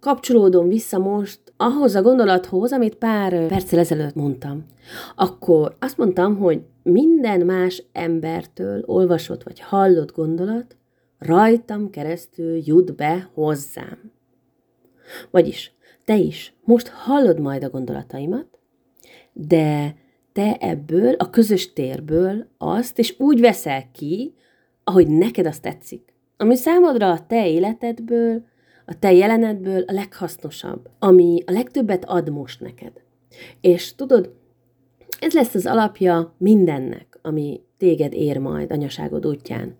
kapcsolódom 0.00 0.68
vissza 0.68 0.98
most 0.98 1.40
ahhoz 1.56 1.94
a 1.94 2.02
gondolathoz, 2.02 2.72
amit 2.72 2.94
pár 2.94 3.46
perccel 3.46 3.78
ezelőtt 3.78 4.14
mondtam. 4.14 4.64
Akkor 5.16 5.76
azt 5.80 5.96
mondtam, 5.96 6.36
hogy 6.36 6.62
minden 6.82 7.40
más 7.40 7.82
embertől 7.92 8.82
olvasott 8.86 9.42
vagy 9.42 9.60
hallott 9.60 10.14
gondolat 10.14 10.76
rajtam 11.18 11.90
keresztül 11.90 12.60
jut 12.64 12.96
be 12.96 13.30
hozzám. 13.34 14.12
Vagyis, 15.30 15.72
te 16.04 16.16
is 16.16 16.54
most 16.64 16.88
hallod 16.88 17.40
majd 17.40 17.64
a 17.64 17.70
gondolataimat, 17.70 18.58
de 19.32 19.94
te 20.32 20.56
ebből, 20.56 21.14
a 21.14 21.30
közös 21.30 21.72
térből 21.72 22.46
azt, 22.58 22.98
és 22.98 23.14
úgy 23.18 23.40
veszel 23.40 23.90
ki, 23.92 24.34
ahogy 24.84 25.08
neked 25.08 25.46
azt 25.46 25.62
tetszik. 25.62 26.14
Ami 26.36 26.56
számodra 26.56 27.10
a 27.10 27.26
te 27.26 27.48
életedből, 27.48 28.44
a 28.86 28.98
te 28.98 29.12
jelenetből 29.12 29.82
a 29.86 29.92
leghasznosabb, 29.92 30.90
ami 30.98 31.42
a 31.46 31.52
legtöbbet 31.52 32.04
ad 32.04 32.30
most 32.30 32.60
neked. 32.60 32.92
És 33.60 33.94
tudod, 33.94 34.34
ez 35.20 35.32
lesz 35.32 35.54
az 35.54 35.66
alapja 35.66 36.34
mindennek, 36.38 37.18
ami 37.22 37.60
téged 37.76 38.12
ér 38.12 38.38
majd 38.38 38.72
anyaságod 38.72 39.26
útján. 39.26 39.76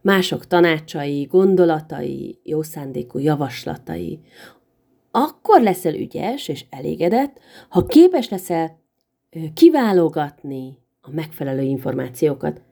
Mások 0.00 0.46
tanácsai, 0.46 1.22
gondolatai, 1.22 2.38
jó 2.42 2.62
szándékú 2.62 3.18
javaslatai. 3.18 4.20
Akkor 5.10 5.62
leszel 5.62 5.94
ügyes 5.94 6.48
és 6.48 6.64
elégedett, 6.70 7.40
ha 7.68 7.86
képes 7.86 8.28
leszel 8.28 8.78
kiválogatni 9.54 10.78
a 11.00 11.10
megfelelő 11.10 11.62
információkat, 11.62 12.62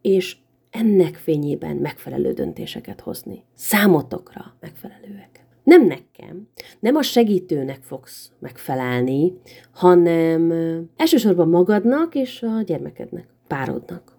és 0.00 0.36
ennek 0.70 1.14
fényében 1.14 1.76
megfelelő 1.76 2.32
döntéseket 2.32 3.00
hozni. 3.00 3.44
Számotokra 3.54 4.56
megfelelőek. 4.60 5.44
Nem 5.62 5.86
nekem, 5.86 6.48
nem 6.80 6.96
a 6.96 7.02
segítőnek 7.02 7.82
fogsz 7.82 8.32
megfelelni, 8.38 9.32
hanem 9.72 10.52
elsősorban 10.96 11.48
magadnak 11.48 12.14
és 12.14 12.42
a 12.42 12.62
gyermekednek, 12.62 13.26
párodnak. 13.46 14.16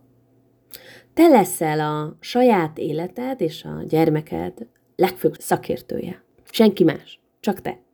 Te 1.14 1.28
leszel 1.28 1.80
a 1.80 2.18
saját 2.20 2.78
életed 2.78 3.42
és 3.42 3.64
a 3.64 3.84
gyermeked 3.88 4.68
legfőbb 4.96 5.36
szakértője. 5.40 6.24
Senki 6.52 6.84
más, 6.84 7.20
csak 7.40 7.62
te. 7.62 7.87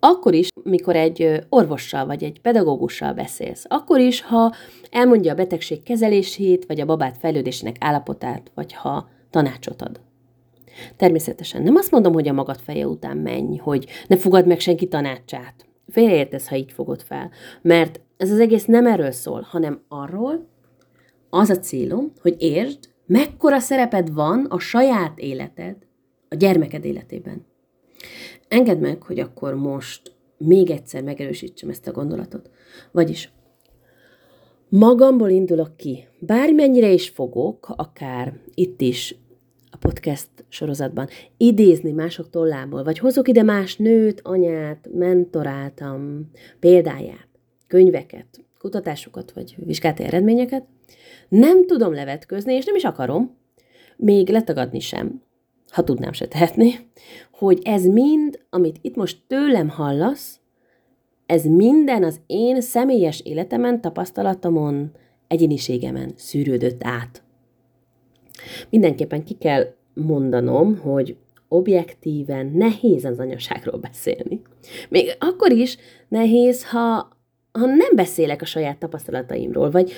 Akkor 0.00 0.34
is, 0.34 0.48
mikor 0.62 0.96
egy 0.96 1.46
orvossal 1.48 2.06
vagy 2.06 2.24
egy 2.24 2.40
pedagógussal 2.40 3.12
beszélsz. 3.12 3.64
Akkor 3.68 4.00
is, 4.00 4.20
ha 4.20 4.54
elmondja 4.90 5.32
a 5.32 5.36
betegség 5.36 5.82
kezelését, 5.82 6.66
vagy 6.66 6.80
a 6.80 6.86
babát 6.86 7.16
fejlődésének 7.18 7.76
állapotát, 7.80 8.50
vagy 8.54 8.72
ha 8.72 9.08
tanácsot 9.30 9.82
ad. 9.82 10.00
Természetesen 10.96 11.62
nem 11.62 11.76
azt 11.76 11.90
mondom, 11.90 12.12
hogy 12.12 12.28
a 12.28 12.32
magad 12.32 12.58
feje 12.60 12.86
után 12.86 13.16
menj, 13.16 13.56
hogy 13.56 13.86
ne 14.06 14.16
fogad 14.16 14.46
meg 14.46 14.60
senki 14.60 14.88
tanácsát. 14.88 15.66
Félreértesz, 15.88 16.48
ha 16.48 16.56
így 16.56 16.72
fogod 16.72 17.02
fel. 17.02 17.30
Mert 17.62 18.00
ez 18.16 18.30
az 18.30 18.40
egész 18.40 18.64
nem 18.64 18.86
erről 18.86 19.10
szól, 19.10 19.46
hanem 19.50 19.82
arról, 19.88 20.48
az 21.30 21.50
a 21.50 21.58
célom, 21.58 22.12
hogy 22.20 22.36
értsd, 22.38 22.78
mekkora 23.06 23.58
szereped 23.58 24.12
van 24.12 24.46
a 24.48 24.58
saját 24.58 25.18
életed, 25.18 25.76
a 26.28 26.34
gyermeked 26.34 26.84
életében. 26.84 27.46
Engedd 28.48 28.78
meg, 28.78 29.02
hogy 29.02 29.18
akkor 29.18 29.54
most 29.54 30.12
még 30.36 30.70
egyszer 30.70 31.02
megerősítsem 31.02 31.68
ezt 31.68 31.86
a 31.86 31.92
gondolatot. 31.92 32.50
Vagyis 32.92 33.32
magamból 34.68 35.30
indulok 35.30 35.76
ki, 35.76 36.06
bármennyire 36.18 36.90
is 36.90 37.08
fogok, 37.08 37.72
akár 37.76 38.38
itt 38.54 38.80
is 38.80 39.16
a 39.70 39.76
podcast 39.76 40.28
sorozatban 40.48 41.08
idézni 41.36 41.92
mások 41.92 42.30
tollából, 42.30 42.84
vagy 42.84 42.98
hozok 42.98 43.28
ide 43.28 43.42
más 43.42 43.76
nőt, 43.76 44.20
anyát, 44.24 44.88
mentoráltam, 44.92 46.30
példáját, 46.60 47.28
könyveket, 47.66 48.44
kutatásokat, 48.58 49.32
vagy 49.32 49.54
vizsgálati 49.56 50.02
eredményeket, 50.02 50.64
nem 51.28 51.66
tudom 51.66 51.94
levetközni, 51.94 52.54
és 52.54 52.64
nem 52.64 52.74
is 52.74 52.84
akarom, 52.84 53.36
még 53.96 54.28
letagadni 54.28 54.80
sem, 54.80 55.22
ha 55.70 55.84
tudnám 55.84 56.12
se 56.12 56.28
tehetni, 56.28 56.74
hogy 57.32 57.60
ez 57.64 57.86
mind, 57.86 58.40
amit 58.50 58.78
itt 58.80 58.96
most 58.96 59.18
tőlem 59.26 59.68
hallasz, 59.68 60.40
ez 61.26 61.44
minden 61.44 62.04
az 62.04 62.20
én 62.26 62.60
személyes 62.60 63.20
életemen, 63.20 63.80
tapasztalatomon, 63.80 64.90
egyéniségemen 65.26 66.12
szűrődött 66.16 66.80
át. 66.84 67.22
Mindenképpen 68.70 69.24
ki 69.24 69.34
kell 69.34 69.74
mondanom, 69.94 70.78
hogy 70.78 71.16
objektíven 71.48 72.52
nehéz 72.54 73.04
az 73.04 73.18
anyaságról 73.18 73.78
beszélni. 73.78 74.42
Még 74.88 75.16
akkor 75.18 75.52
is 75.52 75.76
nehéz, 76.08 76.64
ha, 76.64 77.08
ha 77.52 77.66
nem 77.66 77.94
beszélek 77.94 78.42
a 78.42 78.44
saját 78.44 78.78
tapasztalataimról, 78.78 79.70
vagy 79.70 79.92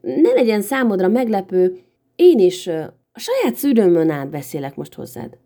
ne 0.00 0.32
legyen 0.32 0.60
számodra 0.60 1.08
meglepő, 1.08 1.78
én 2.16 2.38
is 2.38 2.70
a 3.12 3.18
saját 3.18 3.54
szűrőmön 3.54 4.10
át 4.10 4.30
beszélek 4.30 4.76
most 4.76 4.94
hozzád. 4.94 5.38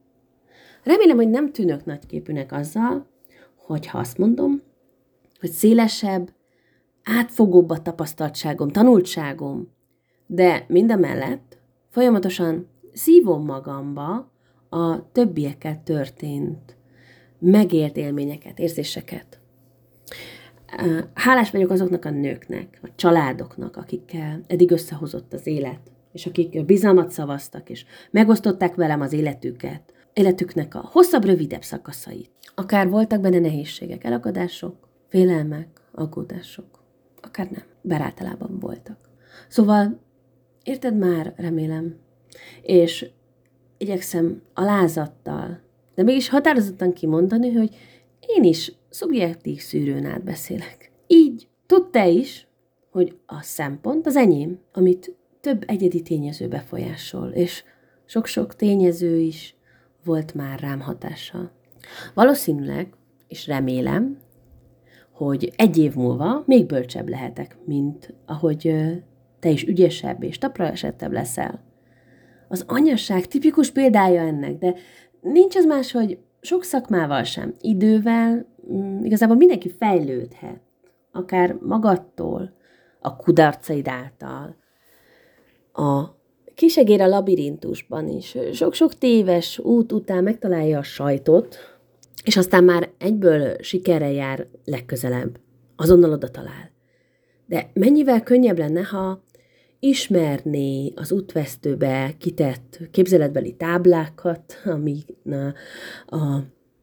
Remélem, 0.83 1.17
hogy 1.17 1.29
nem 1.29 1.53
tűnök 1.53 1.85
nagyképűnek 1.85 2.53
azzal, 2.53 3.07
hogy 3.57 3.87
ha 3.87 3.99
azt 3.99 4.19
mondom, 4.19 4.63
hogy 5.41 5.51
szélesebb, 5.51 6.35
átfogóbb 7.03 7.71
a 7.71 7.83
tapasztaltságom, 7.83 8.69
tanultságom, 8.69 9.73
de 10.27 10.65
mindemellett 10.69 11.59
folyamatosan 11.91 12.69
szívom 12.93 13.45
magamba 13.45 14.33
a 14.69 15.13
többiekkel 15.13 15.83
történt 15.83 16.77
megélt 17.39 17.97
élményeket, 17.97 18.59
érzéseket. 18.59 19.41
Hálás 21.15 21.51
vagyok 21.51 21.71
azoknak 21.71 22.05
a 22.05 22.11
nőknek, 22.11 22.79
a 22.83 22.89
családoknak, 22.95 23.77
akikkel 23.77 24.45
eddig 24.47 24.71
összehozott 24.71 25.33
az 25.33 25.47
élet, 25.47 25.93
és 26.17 26.27
akik 26.27 26.65
bizalmat 26.65 27.11
szavaztak, 27.11 27.71
és 27.71 27.85
megosztották 28.11 28.75
velem 28.75 29.01
az 29.01 29.13
életüket, 29.13 29.93
életüknek 30.13 30.75
a 30.75 30.89
hosszabb, 30.93 31.25
rövidebb 31.25 31.63
szakaszait. 31.63 32.31
Akár 32.55 32.89
voltak 32.89 33.21
benne 33.21 33.39
nehézségek, 33.39 34.05
elakadások, 34.05 34.89
félelmek, 35.09 35.69
aggódások, 35.93 36.85
akár 37.23 37.51
nem, 37.51 37.63
bár 37.81 38.01
általában 38.01 38.59
voltak. 38.59 38.99
Szóval, 39.49 40.01
érted 40.63 40.97
már, 40.97 41.33
remélem, 41.37 41.97
és 42.63 43.11
igyekszem 43.79 44.43
alázattal, 44.55 45.61
de 45.95 46.03
mégis 46.03 46.29
határozottan 46.29 46.93
kimondani, 46.93 47.53
hogy 47.53 47.77
én 48.27 48.45
is 48.45 48.73
szubjektív 48.89 49.61
szűrőn 49.61 50.05
át 50.05 50.25
beszélek. 50.25 50.91
Így 51.07 51.49
tudd 51.67 51.97
is, 52.07 52.47
hogy 52.91 53.17
a 53.27 53.43
szempont 53.43 54.07
az 54.07 54.17
enyém, 54.17 54.59
amit 54.73 55.15
több 55.47 55.65
egyedi 55.67 56.03
tényező 56.03 56.49
befolyásol, 56.49 57.29
és 57.29 57.65
sok-sok 58.05 58.57
tényező 58.57 59.19
is 59.19 59.57
volt 60.05 60.35
már 60.35 60.61
rám 60.61 60.81
hatással. 60.81 61.51
Valószínűleg, 62.15 62.93
és 63.29 63.47
remélem, 63.47 64.19
hogy 65.13 65.53
egy 65.57 65.79
év 65.79 65.95
múlva 65.95 66.43
még 66.47 66.67
bölcsebb 66.67 67.09
lehetek, 67.09 67.57
mint 67.65 68.15
ahogy 68.25 68.75
te 69.41 69.49
is 69.49 69.65
ügyesebb 69.65 70.23
és 70.23 70.39
tapra 70.39 70.67
esettebb 70.67 71.13
leszel. 71.13 71.65
Az 72.49 72.65
anyasság 72.67 73.27
tipikus 73.27 73.71
példája 73.71 74.23
ennek, 74.23 74.59
de 74.59 74.75
nincs 75.21 75.57
az 75.57 75.65
más, 75.65 75.93
hogy 75.93 76.19
sok 76.41 76.65
szakmával 76.65 77.23
sem. 77.23 77.55
Idővel 77.61 78.47
mm, 78.73 79.05
igazából 79.05 79.37
mindenki 79.37 79.69
fejlődhet, 79.79 80.61
akár 81.13 81.57
magadtól, 81.61 82.55
a 83.01 83.17
kudarcaid 83.17 83.89
által, 83.89 84.65
a 85.77 86.17
kisegér 86.55 87.01
a 87.01 87.07
labirintusban 87.07 88.09
is 88.09 88.37
sok-sok 88.53 88.95
téves 88.95 89.59
út 89.59 89.93
után 89.93 90.23
megtalálja 90.23 90.79
a 90.79 90.83
sajtot, 90.83 91.57
és 92.25 92.37
aztán 92.37 92.65
már 92.65 92.91
egyből 92.99 93.57
sikerre 93.61 94.13
jár 94.13 94.47
legközelebb. 94.65 95.41
Azonnal 95.77 96.13
oda 96.13 96.29
talál. 96.29 96.71
De 97.47 97.71
mennyivel 97.75 98.23
könnyebb 98.23 98.59
lenne, 98.59 98.83
ha 98.83 99.25
ismerné 99.79 100.93
az 100.95 101.13
útvesztőbe 101.13 102.15
kitett 102.19 102.79
képzeletbeli 102.91 103.57
táblákat, 103.57 104.61
ami 104.65 105.05
a, 105.25 105.35
a, 106.17 106.43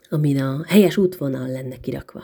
amin 0.09 0.41
a 0.41 0.63
helyes 0.67 0.97
útvonal 0.97 1.47
lenne 1.47 1.75
kirakva. 1.79 2.23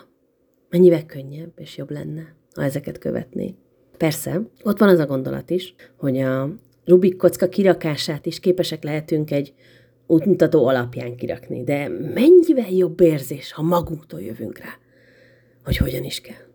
Mennyivel 0.70 1.06
könnyebb 1.06 1.54
és 1.56 1.78
jobb 1.78 1.92
lenne, 1.92 2.36
ha 2.54 2.64
ezeket 2.64 2.98
követné. 2.98 3.56
Persze, 4.00 4.42
ott 4.64 4.80
van 4.80 4.90
az 4.90 5.00
a 5.00 5.06
gondolat 5.06 5.50
is, 5.50 5.76
hogy 5.96 6.18
a 6.18 6.50
Rubik 6.86 7.18
kocka 7.18 7.50
kirakását 7.50 8.26
is 8.26 8.40
képesek 8.40 8.84
lehetünk 8.84 9.32
egy 9.32 9.54
útmutató 10.08 10.68
alapján 10.68 11.16
kirakni, 11.16 11.64
de 11.64 11.88
mennyivel 11.88 12.72
jobb 12.72 13.00
érzés, 13.00 13.52
ha 13.52 13.62
magunktól 13.62 14.22
jövünk 14.22 14.58
rá, 14.58 14.70
hogy 15.64 15.78
hogyan 15.78 16.04
is 16.04 16.22
kell. 16.22 16.46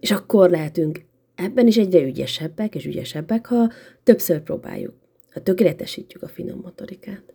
És 0.00 0.10
akkor 0.10 0.50
lehetünk 0.50 1.04
ebben 1.34 1.66
is 1.66 1.76
egyre 1.76 2.02
ügyesebbek 2.02 2.74
és 2.74 2.86
ügyesebbek, 2.86 3.46
ha 3.46 3.70
többször 4.02 4.40
próbáljuk, 4.40 4.94
ha 5.32 5.40
tökéletesítjük 5.40 6.22
a 6.22 6.28
finom 6.28 6.60
motorikát. 6.62 7.34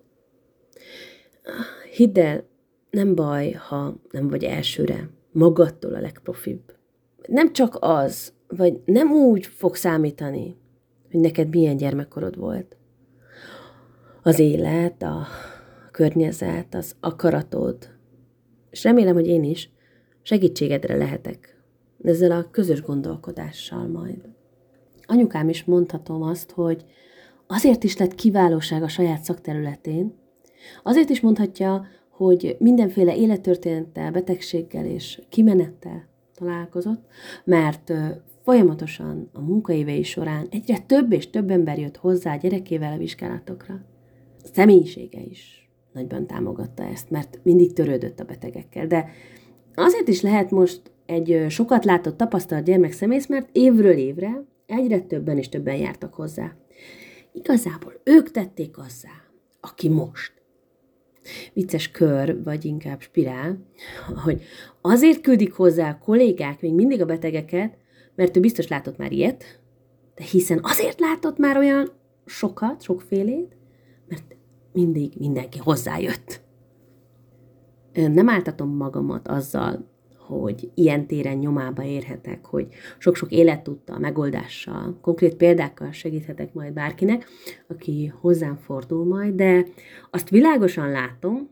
Hidd 1.92 2.20
el, 2.20 2.48
nem 2.90 3.16
baj, 3.16 3.52
ha 3.52 4.02
nem 4.12 4.28
vagy 4.28 4.44
elsőre, 4.44 5.10
magadtól 5.32 5.94
a 5.94 6.02
legprofibb. 6.02 6.62
Nem 7.28 7.54
csak 7.54 7.78
az, 7.80 8.34
vagy 8.56 8.82
nem 8.86 9.12
úgy 9.12 9.46
fog 9.46 9.76
számítani, 9.76 10.58
hogy 11.12 11.20
neked 11.20 11.50
milyen 11.50 11.78
gyermekkorod 11.78 12.38
volt. 12.38 12.78
Az 14.24 14.40
élet, 14.40 15.02
a 15.02 15.28
környezet, 15.92 16.76
az 16.76 16.96
akaratod, 17.00 17.78
és 18.70 18.84
remélem, 18.84 19.14
hogy 19.14 19.28
én 19.28 19.44
is 19.44 19.72
segítségedre 20.22 20.96
lehetek 20.98 21.62
ezzel 22.04 22.32
a 22.32 22.48
közös 22.52 22.82
gondolkodással 22.82 23.88
majd. 23.88 24.30
Anyukám 25.06 25.50
is 25.50 25.64
mondhatom 25.64 26.22
azt, 26.22 26.52
hogy 26.52 26.86
azért 27.48 27.84
is 27.84 27.98
lett 27.98 28.16
kiválóság 28.16 28.84
a 28.84 28.88
saját 28.88 29.24
szakterületén, 29.24 30.20
azért 30.84 31.10
is 31.10 31.22
mondhatja, 31.22 31.86
hogy 32.10 32.56
mindenféle 32.60 33.16
élettörténettel, 33.16 34.12
betegséggel 34.12 34.86
és 34.86 35.22
kimenettel 35.30 36.08
találkozott, 36.36 37.06
mert 37.44 37.94
folyamatosan 38.44 39.30
a 39.34 39.42
munkaévei 39.42 40.04
során 40.04 40.48
egyre 40.52 40.80
több 40.80 41.12
és 41.12 41.30
több 41.30 41.50
ember 41.50 41.80
jött 41.80 41.98
hozzá 41.98 42.34
a 42.34 42.38
gyerekével 42.38 42.94
a 42.94 42.98
vizsgálatokra. 42.98 43.74
A 44.44 44.48
személyisége 44.54 45.20
is 45.22 45.70
nagyban 45.94 46.28
támogatta 46.28 46.84
ezt, 46.84 47.10
mert 47.10 47.40
mindig 47.44 47.74
törődött 47.74 48.20
a 48.20 48.24
betegekkel, 48.24 48.88
de 48.88 49.10
azért 49.76 50.08
is 50.08 50.22
lehet 50.22 50.52
most 50.52 50.82
egy 51.06 51.46
sokat 51.50 51.86
látott, 51.86 52.18
tapasztalt 52.18 52.64
gyermekszemész, 52.64 53.28
mert 53.28 53.50
évről 53.52 53.98
évre 53.98 54.44
egyre 54.66 55.00
többen 55.00 55.38
és 55.38 55.50
többen 55.50 55.76
jártak 55.76 56.14
hozzá. 56.14 56.56
Igazából 57.34 57.94
ők 58.04 58.32
tették 58.32 58.78
azzá, 58.78 59.10
aki 59.60 59.90
most. 59.90 60.34
Vicces 61.54 61.92
kör, 61.92 62.44
vagy 62.44 62.66
inkább 62.66 63.02
spirál, 63.02 63.58
hogy 64.24 64.42
azért 64.82 65.22
küldik 65.22 65.54
hozzá 65.54 65.90
a 65.90 66.04
kollégák 66.04 66.62
még 66.62 66.74
mindig 66.74 67.02
a 67.02 67.06
betegeket, 67.06 67.78
mert 68.16 68.38
ő 68.38 68.40
biztos 68.40 68.68
látott 68.68 68.98
már 68.98 69.12
ilyet, 69.12 69.60
de 70.16 70.24
hiszen 70.24 70.60
azért 70.62 71.00
látott 71.00 71.38
már 71.38 71.58
olyan 71.58 71.92
sokat, 72.26 72.82
sokfélét, 72.82 73.56
mert 74.08 74.36
mindig 74.74 75.14
mindenki 75.18 75.58
hozzájött. 75.58 76.42
nem 77.94 78.30
áltatom 78.30 78.76
magamat 78.76 79.28
azzal, 79.28 79.90
hogy 80.18 80.72
ilyen 80.74 81.08
téren 81.08 81.38
nyomába 81.38 81.84
érhetek, 81.84 82.46
hogy 82.46 82.68
sok-sok 82.98 83.32
élettudtal, 83.32 84.00
megoldással, 84.00 84.98
konkrét 85.02 85.36
példákkal 85.36 85.92
segíthetek 85.92 86.54
majd 86.54 86.74
bárkinek, 86.74 87.26
aki 87.68 88.14
hozzám 88.20 88.56
fordul 88.56 89.06
majd, 89.06 89.36
de 89.36 89.66
azt 90.12 90.30
világosan 90.30 90.92
látom, 90.92 91.50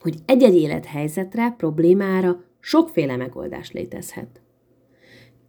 hogy 0.00 0.14
egy-egy 0.24 0.54
élethelyzetre, 0.56 1.50
problémára 1.50 2.44
sokféle 2.60 3.16
megoldás 3.16 3.72
létezhet. 3.72 4.42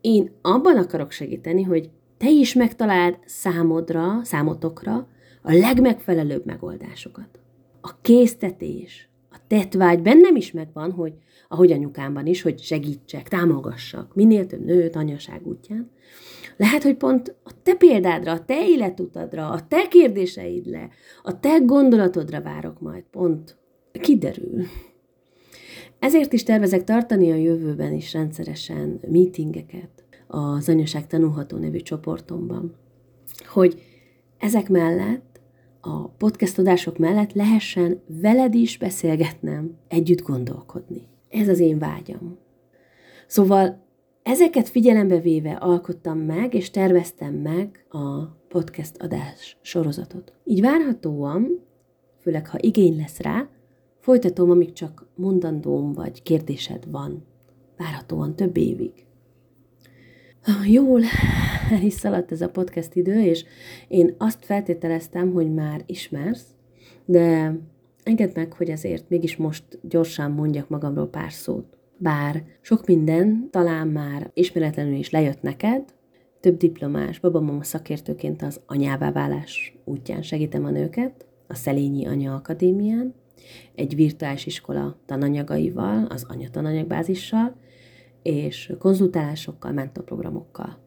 Én 0.02 0.32
abban 0.42 0.78
akarok 0.78 1.12
segíteni, 1.12 1.64
hogy 1.64 1.90
te 2.18 2.30
is 2.30 2.54
megtaláld 2.54 3.18
számodra, 3.26 4.20
számotokra 4.24 5.08
a 5.42 5.54
legmegfelelőbb 5.54 6.46
megoldásokat. 6.46 7.40
A 7.82 8.02
késztetés, 8.02 9.10
a 9.32 9.38
tetvágy 9.48 10.02
bennem 10.02 10.36
is 10.36 10.52
megvan, 10.52 10.92
hogy 10.92 11.14
ahogy 11.48 11.72
anyukámban 11.72 12.26
is, 12.26 12.42
hogy 12.42 12.60
segítsek, 12.60 13.28
támogassak, 13.28 14.16
minél 14.16 14.46
több 14.46 14.66
nőt 14.66 14.96
anyaság 14.96 15.48
útján. 15.48 15.92
Lehet, 16.58 16.84
hogy 16.84 16.96
pont 16.96 17.36
a 17.44 17.52
te 17.64 17.74
példádra, 17.74 18.32
a 18.32 18.46
te 18.46 18.68
életutadra, 18.68 19.50
a 19.50 19.68
te 19.68 19.88
kérdéseidre, 19.88 20.90
a 21.24 21.40
te 21.40 21.58
gondolatodra 21.58 22.42
várok 22.42 22.80
majd, 22.80 23.04
pont 23.12 23.58
kiderül. 23.92 24.66
Ezért 26.00 26.34
is 26.34 26.44
tervezek 26.44 26.84
tartani 26.84 27.32
a 27.32 27.36
jövőben 27.36 27.94
is 27.94 28.14
rendszeresen 28.14 29.00
meetingeket 29.12 30.04
az 30.28 30.70
Anyaság 30.70 31.08
Tanulható 31.08 31.58
nevű 31.58 31.78
csoportomban, 31.78 32.76
hogy 33.48 33.82
ezek 34.38 34.70
mellett, 34.70 35.28
a 35.82 36.08
podcast 36.08 36.58
adások 36.58 36.98
mellett 36.98 37.34
lehessen 37.34 38.02
veled 38.08 38.54
is 38.54 38.78
beszélgetnem, 38.78 39.78
együtt 39.88 40.22
gondolkodni. 40.22 41.08
Ez 41.30 41.48
az 41.48 41.60
én 41.60 41.80
vágyam. 41.80 42.38
Szóval 43.28 43.86
ezeket 44.24 44.70
figyelembe 44.70 45.20
véve 45.20 45.52
alkottam 45.52 46.18
meg, 46.20 46.54
és 46.54 46.70
terveztem 46.70 47.34
meg 47.34 47.86
a 47.90 48.26
podcast 48.48 48.98
adás 48.98 49.58
sorozatot. 49.62 50.34
Így 50.44 50.62
várhatóan, 50.62 51.66
főleg 52.22 52.48
ha 52.48 52.58
igény 52.62 52.98
lesz 52.98 53.20
rá, 53.20 53.50
folytatom, 54.00 54.50
amíg 54.50 54.74
csak 54.74 55.08
mondandóm 55.16 55.94
vagy 55.94 56.24
kérdésed 56.24 56.92
van. 56.92 57.26
Várhatóan 57.78 58.36
több 58.36 58.58
évig. 58.58 58.92
Jól 60.66 61.02
el 61.72 61.82
is 61.82 61.94
szaladt 61.94 62.32
ez 62.32 62.42
a 62.42 62.50
podcast 62.50 62.96
idő, 62.96 63.22
és 63.22 63.46
én 63.88 64.16
azt 64.18 64.46
feltételeztem, 64.46 65.32
hogy 65.32 65.54
már 65.54 65.84
ismersz, 65.86 66.46
de 67.06 67.58
Engedd 68.10 68.32
meg, 68.36 68.54
hogy 68.54 68.72
azért 68.72 69.10
mégis 69.10 69.36
most 69.36 69.64
gyorsan 69.82 70.32
mondjak 70.32 70.70
magamról 70.70 71.08
pár 71.08 71.32
szót. 71.32 71.78
Bár 71.98 72.44
sok 72.62 72.86
minden 72.86 73.48
talán 73.52 73.88
már 73.88 74.32
ismeretlenül 74.34 74.94
is 74.94 75.10
lejött 75.10 75.42
neked, 75.42 75.84
több 76.40 76.58
diplomás, 76.58 77.20
babamama 77.20 77.64
szakértőként 77.64 78.42
az 78.42 78.62
anyává 78.66 79.12
válás 79.12 79.78
útján 79.86 80.22
segítem 80.22 80.66
a 80.66 80.70
nőket, 80.70 81.26
a 81.48 81.56
Szelényi 81.56 82.06
Anya 82.06 82.36
Akadémián, 82.36 83.14
egy 83.76 83.96
virtuális 83.96 84.46
iskola 84.46 84.98
tananyagaival, 85.06 86.06
az 86.06 86.26
anya 86.28 86.50
tananyagbázissal, 86.50 87.56
és 88.24 88.74
konzultálásokkal, 88.80 89.72
mentorprogramokkal. 89.72 90.78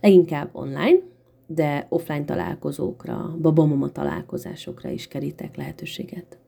Leginkább 0.00 0.48
online, 0.52 0.98
de 1.46 1.86
offline 1.88 2.24
találkozókra, 2.24 3.36
babamama 3.40 3.92
találkozásokra 3.92 4.88
is 4.88 5.08
kerítek 5.08 5.56
lehetőséget. 5.56 6.38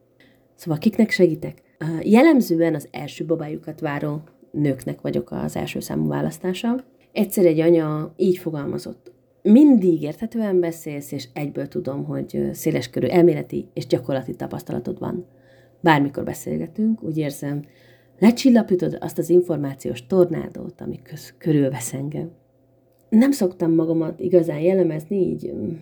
Szóval 0.54 0.78
kiknek 0.78 1.10
segítek? 1.10 1.62
Jellemzően 2.02 2.74
az 2.74 2.88
első 2.90 3.24
babájukat 3.24 3.80
váró 3.80 4.22
nőknek 4.50 5.00
vagyok 5.00 5.30
az 5.30 5.56
első 5.56 5.80
számú 5.80 6.08
választása. 6.08 6.84
Egyszer 7.12 7.46
egy 7.46 7.60
anya 7.60 8.12
így 8.16 8.38
fogalmazott. 8.38 9.12
Mindig 9.52 10.02
érthetően 10.02 10.60
beszélsz, 10.60 11.12
és 11.12 11.28
egyből 11.32 11.68
tudom, 11.68 12.04
hogy 12.04 12.48
széleskörű 12.52 13.06
elméleti 13.06 13.68
és 13.74 13.86
gyakorlati 13.86 14.34
tapasztalatod 14.34 14.98
van. 14.98 15.26
Bármikor 15.80 16.24
beszélgetünk, 16.24 17.02
úgy 17.02 17.18
érzem, 17.18 17.64
lecsillapítod 18.18 18.96
azt 19.00 19.18
az 19.18 19.30
információs 19.30 20.06
tornádót, 20.06 20.80
ami 20.80 21.00
köz, 21.02 21.34
körülvesz 21.38 21.92
engem 21.92 22.30
nem 23.08 23.30
szoktam 23.30 23.74
magamat 23.74 24.20
igazán 24.20 24.60
jellemezni, 24.60 25.16
így 25.16 25.52
mm, 25.54 25.72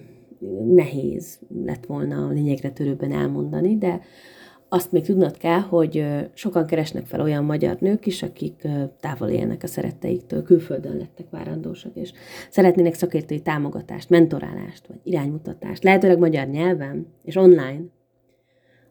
nehéz 0.75 1.41
lett 1.65 1.87
volna 1.87 2.31
lényegre 2.31 2.71
törőbben 2.71 3.13
elmondani, 3.13 3.79
de 3.79 4.01
azt 4.75 4.93
még 4.93 5.05
tudnod 5.05 5.37
kell, 5.37 5.61
hogy 5.61 6.07
sokan 6.33 6.67
keresnek 6.67 7.07
fel 7.07 7.21
olyan 7.21 7.45
magyar 7.45 7.77
nők 7.81 8.07
is, 8.07 8.23
akik 8.23 8.69
távol 9.01 9.29
élnek 9.29 9.63
a 9.63 9.67
szeretteiktől, 9.67 10.43
külföldön 10.43 10.97
lettek 10.97 11.31
várandósak, 11.31 11.97
és 11.97 12.13
szeretnének 12.51 12.95
szakértői 12.95 13.41
támogatást, 13.41 14.11
mentorálást, 14.11 14.87
vagy 14.87 14.99
iránymutatást, 15.03 15.83
lehetőleg 15.83 16.19
magyar 16.19 16.47
nyelven, 16.47 17.07
és 17.23 17.37
online, 17.37 17.81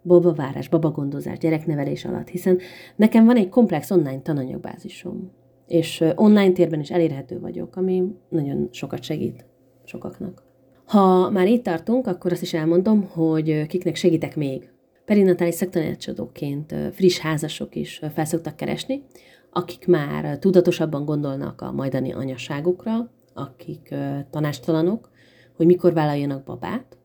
babavárás, 0.03 0.69
babagondozás, 0.69 1.37
gyereknevelés 1.37 2.05
alatt, 2.05 2.27
hiszen 2.27 2.59
nekem 2.95 3.25
van 3.25 3.35
egy 3.35 3.49
komplex 3.49 3.91
online 3.91 4.21
tananyagbázisom, 4.21 5.31
és 5.67 6.03
online 6.15 6.51
térben 6.51 6.79
is 6.79 6.91
elérhető 6.91 7.39
vagyok, 7.39 7.75
ami 7.75 8.03
nagyon 8.29 8.67
sokat 8.71 9.03
segít 9.03 9.45
sokaknak. 9.83 10.43
Ha 10.85 11.29
már 11.29 11.47
itt 11.47 11.63
tartunk, 11.63 12.07
akkor 12.07 12.31
azt 12.31 12.41
is 12.41 12.53
elmondom, 12.53 13.03
hogy 13.03 13.67
kiknek 13.67 13.95
segítek 13.95 14.35
még. 14.35 14.71
Perinatális 15.05 15.55
szaktanácsadóként 15.55 16.75
friss 16.91 17.17
házasok 17.19 17.75
is 17.75 18.01
felszoktak 18.13 18.55
keresni, 18.55 19.03
akik 19.51 19.87
már 19.87 20.37
tudatosabban 20.37 21.05
gondolnak 21.05 21.61
a 21.61 21.71
majdani 21.71 22.13
anyaságukra, 22.13 23.11
akik 23.33 23.95
tanástalanok, 24.29 25.09
hogy 25.55 25.65
mikor 25.65 25.93
vállaljanak 25.93 26.43
babát. 26.43 26.97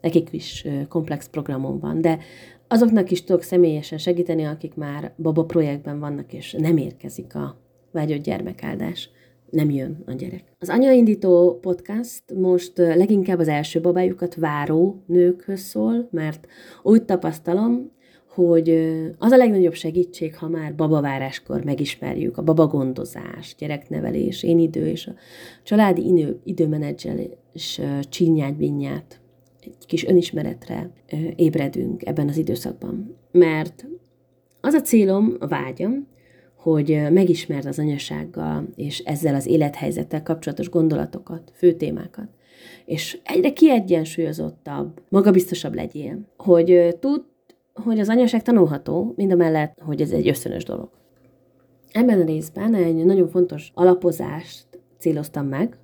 Nekik 0.00 0.28
is 0.32 0.66
komplex 0.88 1.28
programom 1.28 1.78
van, 1.78 2.00
de 2.00 2.18
azoknak 2.68 3.10
is 3.10 3.24
tudok 3.24 3.42
személyesen 3.42 3.98
segíteni, 3.98 4.44
akik 4.44 4.74
már 4.74 5.14
baba 5.16 5.44
projektben 5.44 5.98
vannak, 5.98 6.32
és 6.32 6.56
nem 6.58 6.76
érkezik 6.76 7.34
a 7.34 7.56
vágyott 7.92 8.22
gyermekáldás. 8.22 9.10
Nem 9.50 9.70
jön 9.70 10.02
a 10.06 10.12
gyerek. 10.12 10.44
Az 10.58 10.68
Anyaindító 10.68 11.58
podcast 11.60 12.22
most 12.34 12.72
leginkább 12.76 13.38
az 13.38 13.48
első 13.48 13.80
babájukat 13.80 14.34
váró 14.34 15.02
nőkhöz 15.06 15.60
szól, 15.60 16.08
mert 16.10 16.46
úgy 16.82 17.04
tapasztalom, 17.04 17.94
hogy 18.28 18.70
az 19.18 19.32
a 19.32 19.36
legnagyobb 19.36 19.74
segítség, 19.74 20.36
ha 20.36 20.48
már 20.48 20.74
babaváráskor 20.74 21.64
megismerjük 21.64 22.36
a 22.38 22.42
babagondozás, 22.42 23.54
gyereknevelés, 23.58 24.42
én 24.42 24.58
idő 24.58 24.86
és 24.86 25.06
a 25.06 25.14
családi 25.62 26.06
idő, 26.06 26.40
időmenedzselés 26.44 27.80
csínyát, 28.08 29.20
egy 29.60 29.86
kis 29.86 30.06
önismeretre 30.06 30.90
ébredünk 31.36 32.06
ebben 32.06 32.28
az 32.28 32.36
időszakban. 32.36 33.16
Mert 33.32 33.86
az 34.60 34.74
a 34.74 34.80
célom, 34.80 35.36
a 35.38 35.46
vágyam, 35.46 36.06
hogy 36.70 37.02
megismerd 37.10 37.66
az 37.66 37.78
anyasággal 37.78 38.68
és 38.76 38.98
ezzel 38.98 39.34
az 39.34 39.46
élethelyzettel 39.46 40.22
kapcsolatos 40.22 40.70
gondolatokat, 40.70 41.52
fő 41.54 41.72
témákat, 41.72 42.28
és 42.84 43.18
egyre 43.24 43.52
kiegyensúlyozottabb, 43.52 45.00
magabiztosabb 45.08 45.74
legyél, 45.74 46.18
hogy 46.36 46.96
tud, 47.00 47.24
hogy 47.74 47.98
az 48.00 48.08
anyaság 48.08 48.42
tanulható, 48.42 49.12
mind 49.16 49.32
a 49.32 49.36
mellett, 49.36 49.78
hogy 49.80 50.00
ez 50.00 50.10
egy 50.10 50.28
összönös 50.28 50.64
dolog. 50.64 50.88
Ebben 51.92 52.20
a 52.20 52.24
részben 52.24 52.74
egy 52.74 53.04
nagyon 53.04 53.28
fontos 53.28 53.70
alapozást 53.74 54.66
céloztam 54.98 55.46
meg, 55.46 55.78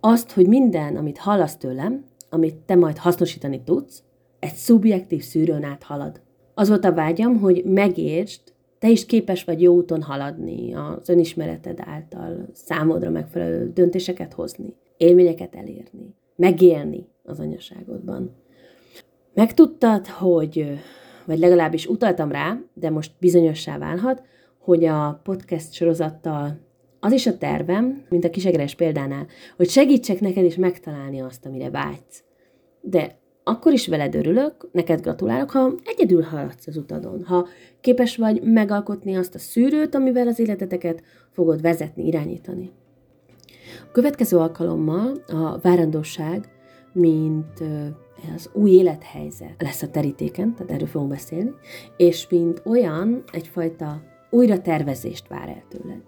azt, 0.00 0.30
hogy 0.30 0.46
minden, 0.46 0.96
amit 0.96 1.18
hallasz 1.18 1.56
tőlem, 1.56 2.04
amit 2.30 2.56
te 2.56 2.74
majd 2.74 2.96
hasznosítani 2.96 3.62
tudsz, 3.64 4.02
egy 4.38 4.54
szubjektív 4.54 5.22
szűrőn 5.22 5.64
át 5.64 5.82
halad. 5.82 6.20
Az 6.54 6.68
volt 6.68 6.84
a 6.84 6.94
vágyam, 6.94 7.38
hogy 7.38 7.64
megértsd, 7.64 8.40
te 8.78 8.88
is 8.88 9.06
képes 9.06 9.44
vagy 9.44 9.62
jó 9.62 9.74
úton 9.74 10.02
haladni 10.02 10.74
az 10.74 11.08
önismereted 11.08 11.78
által, 11.80 12.48
számodra 12.52 13.10
megfelelő 13.10 13.72
döntéseket 13.72 14.32
hozni, 14.32 14.74
élményeket 14.96 15.54
elérni, 15.54 16.14
megélni 16.36 17.08
az 17.22 17.40
anyaságodban. 17.40 18.34
Megtudtad, 19.34 20.06
hogy, 20.06 20.80
vagy 21.26 21.38
legalábbis 21.38 21.86
utaltam 21.86 22.32
rá, 22.32 22.58
de 22.74 22.90
most 22.90 23.12
bizonyossá 23.18 23.78
válhat, 23.78 24.22
hogy 24.58 24.84
a 24.84 25.20
podcast 25.22 25.72
sorozattal 25.72 26.58
az 27.00 27.12
is 27.12 27.26
a 27.26 27.38
tervem, 27.38 28.04
mint 28.08 28.24
a 28.24 28.30
kisegres 28.30 28.74
példánál, 28.74 29.26
hogy 29.56 29.68
segítsek 29.68 30.20
neked 30.20 30.44
is 30.44 30.56
megtalálni 30.56 31.20
azt, 31.20 31.46
amire 31.46 31.70
vágysz. 31.70 32.24
De 32.80 33.17
akkor 33.48 33.72
is 33.72 33.86
veled 33.86 34.14
örülök, 34.14 34.68
neked 34.72 35.00
gratulálok, 35.00 35.50
ha 35.50 35.72
egyedül 35.84 36.22
haladsz 36.22 36.66
az 36.66 36.76
utadon, 36.76 37.24
ha 37.24 37.46
képes 37.80 38.16
vagy 38.16 38.42
megalkotni 38.42 39.16
azt 39.16 39.34
a 39.34 39.38
szűrőt, 39.38 39.94
amivel 39.94 40.28
az 40.28 40.38
életeteket 40.38 41.02
fogod 41.30 41.60
vezetni, 41.60 42.06
irányítani. 42.06 42.70
A 43.88 43.90
következő 43.92 44.36
alkalommal 44.36 45.22
a 45.26 45.58
várandóság, 45.58 46.48
mint 46.92 47.62
az 48.34 48.50
új 48.52 48.70
élethelyzet 48.70 49.54
lesz 49.62 49.82
a 49.82 49.90
terítéken, 49.90 50.54
tehát 50.54 50.72
erről 50.72 50.86
fogunk 50.86 51.10
beszélni, 51.10 51.52
és 51.96 52.28
mint 52.28 52.62
olyan 52.64 53.22
egyfajta 53.32 54.02
újra 54.30 54.60
tervezést 54.60 55.28
vár 55.28 55.48
el 55.48 55.62
tőled. 55.68 56.02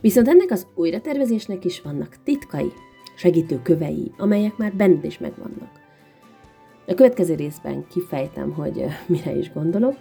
Viszont 0.00 0.28
ennek 0.28 0.50
az 0.50 0.66
újratervezésnek 0.74 1.64
is 1.64 1.80
vannak 1.80 2.16
titkai, 2.24 2.72
segítő 3.16 3.60
kövei, 3.62 4.12
amelyek 4.18 4.56
már 4.56 4.76
benned 4.76 5.04
is 5.04 5.18
megvannak. 5.18 5.87
A 6.88 6.94
következő 6.94 7.34
részben 7.34 7.86
kifejtem, 7.86 8.52
hogy 8.52 8.84
mire 9.06 9.36
is 9.36 9.52
gondolok. 9.52 9.96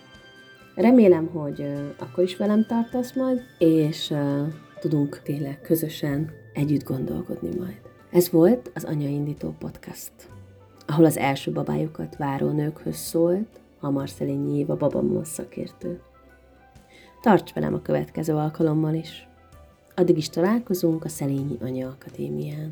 Remélem, 0.75 1.27
hogy 1.27 1.73
akkor 1.99 2.23
is 2.23 2.37
velem 2.37 2.65
tartasz 2.65 3.13
majd, 3.13 3.41
és 3.57 4.13
tudunk 4.79 5.21
tényleg 5.23 5.61
közösen 5.61 6.31
együtt 6.53 6.83
gondolkodni 6.83 7.49
majd. 7.57 7.81
Ez 8.11 8.29
volt 8.29 8.71
az 8.73 8.83
Anyaindító 8.83 9.55
Podcast, 9.59 10.11
ahol 10.85 11.05
az 11.05 11.17
első 11.17 11.51
babájukat 11.51 12.15
váró 12.15 12.49
nőkhöz 12.49 12.95
szólt 12.95 13.59
a 13.79 13.89
Marcelényi 13.89 14.57
Éva 14.57 14.75
babamama 14.75 15.23
szakértő. 15.23 16.01
Tarts 17.21 17.53
velem 17.53 17.73
a 17.73 17.81
következő 17.81 18.33
alkalommal 18.33 18.93
is! 18.93 19.27
Addig 19.95 20.17
is 20.17 20.29
találkozunk 20.29 21.03
a 21.03 21.09
Szelényi 21.09 21.57
Anya 21.61 21.87
Akadémián. 21.87 22.71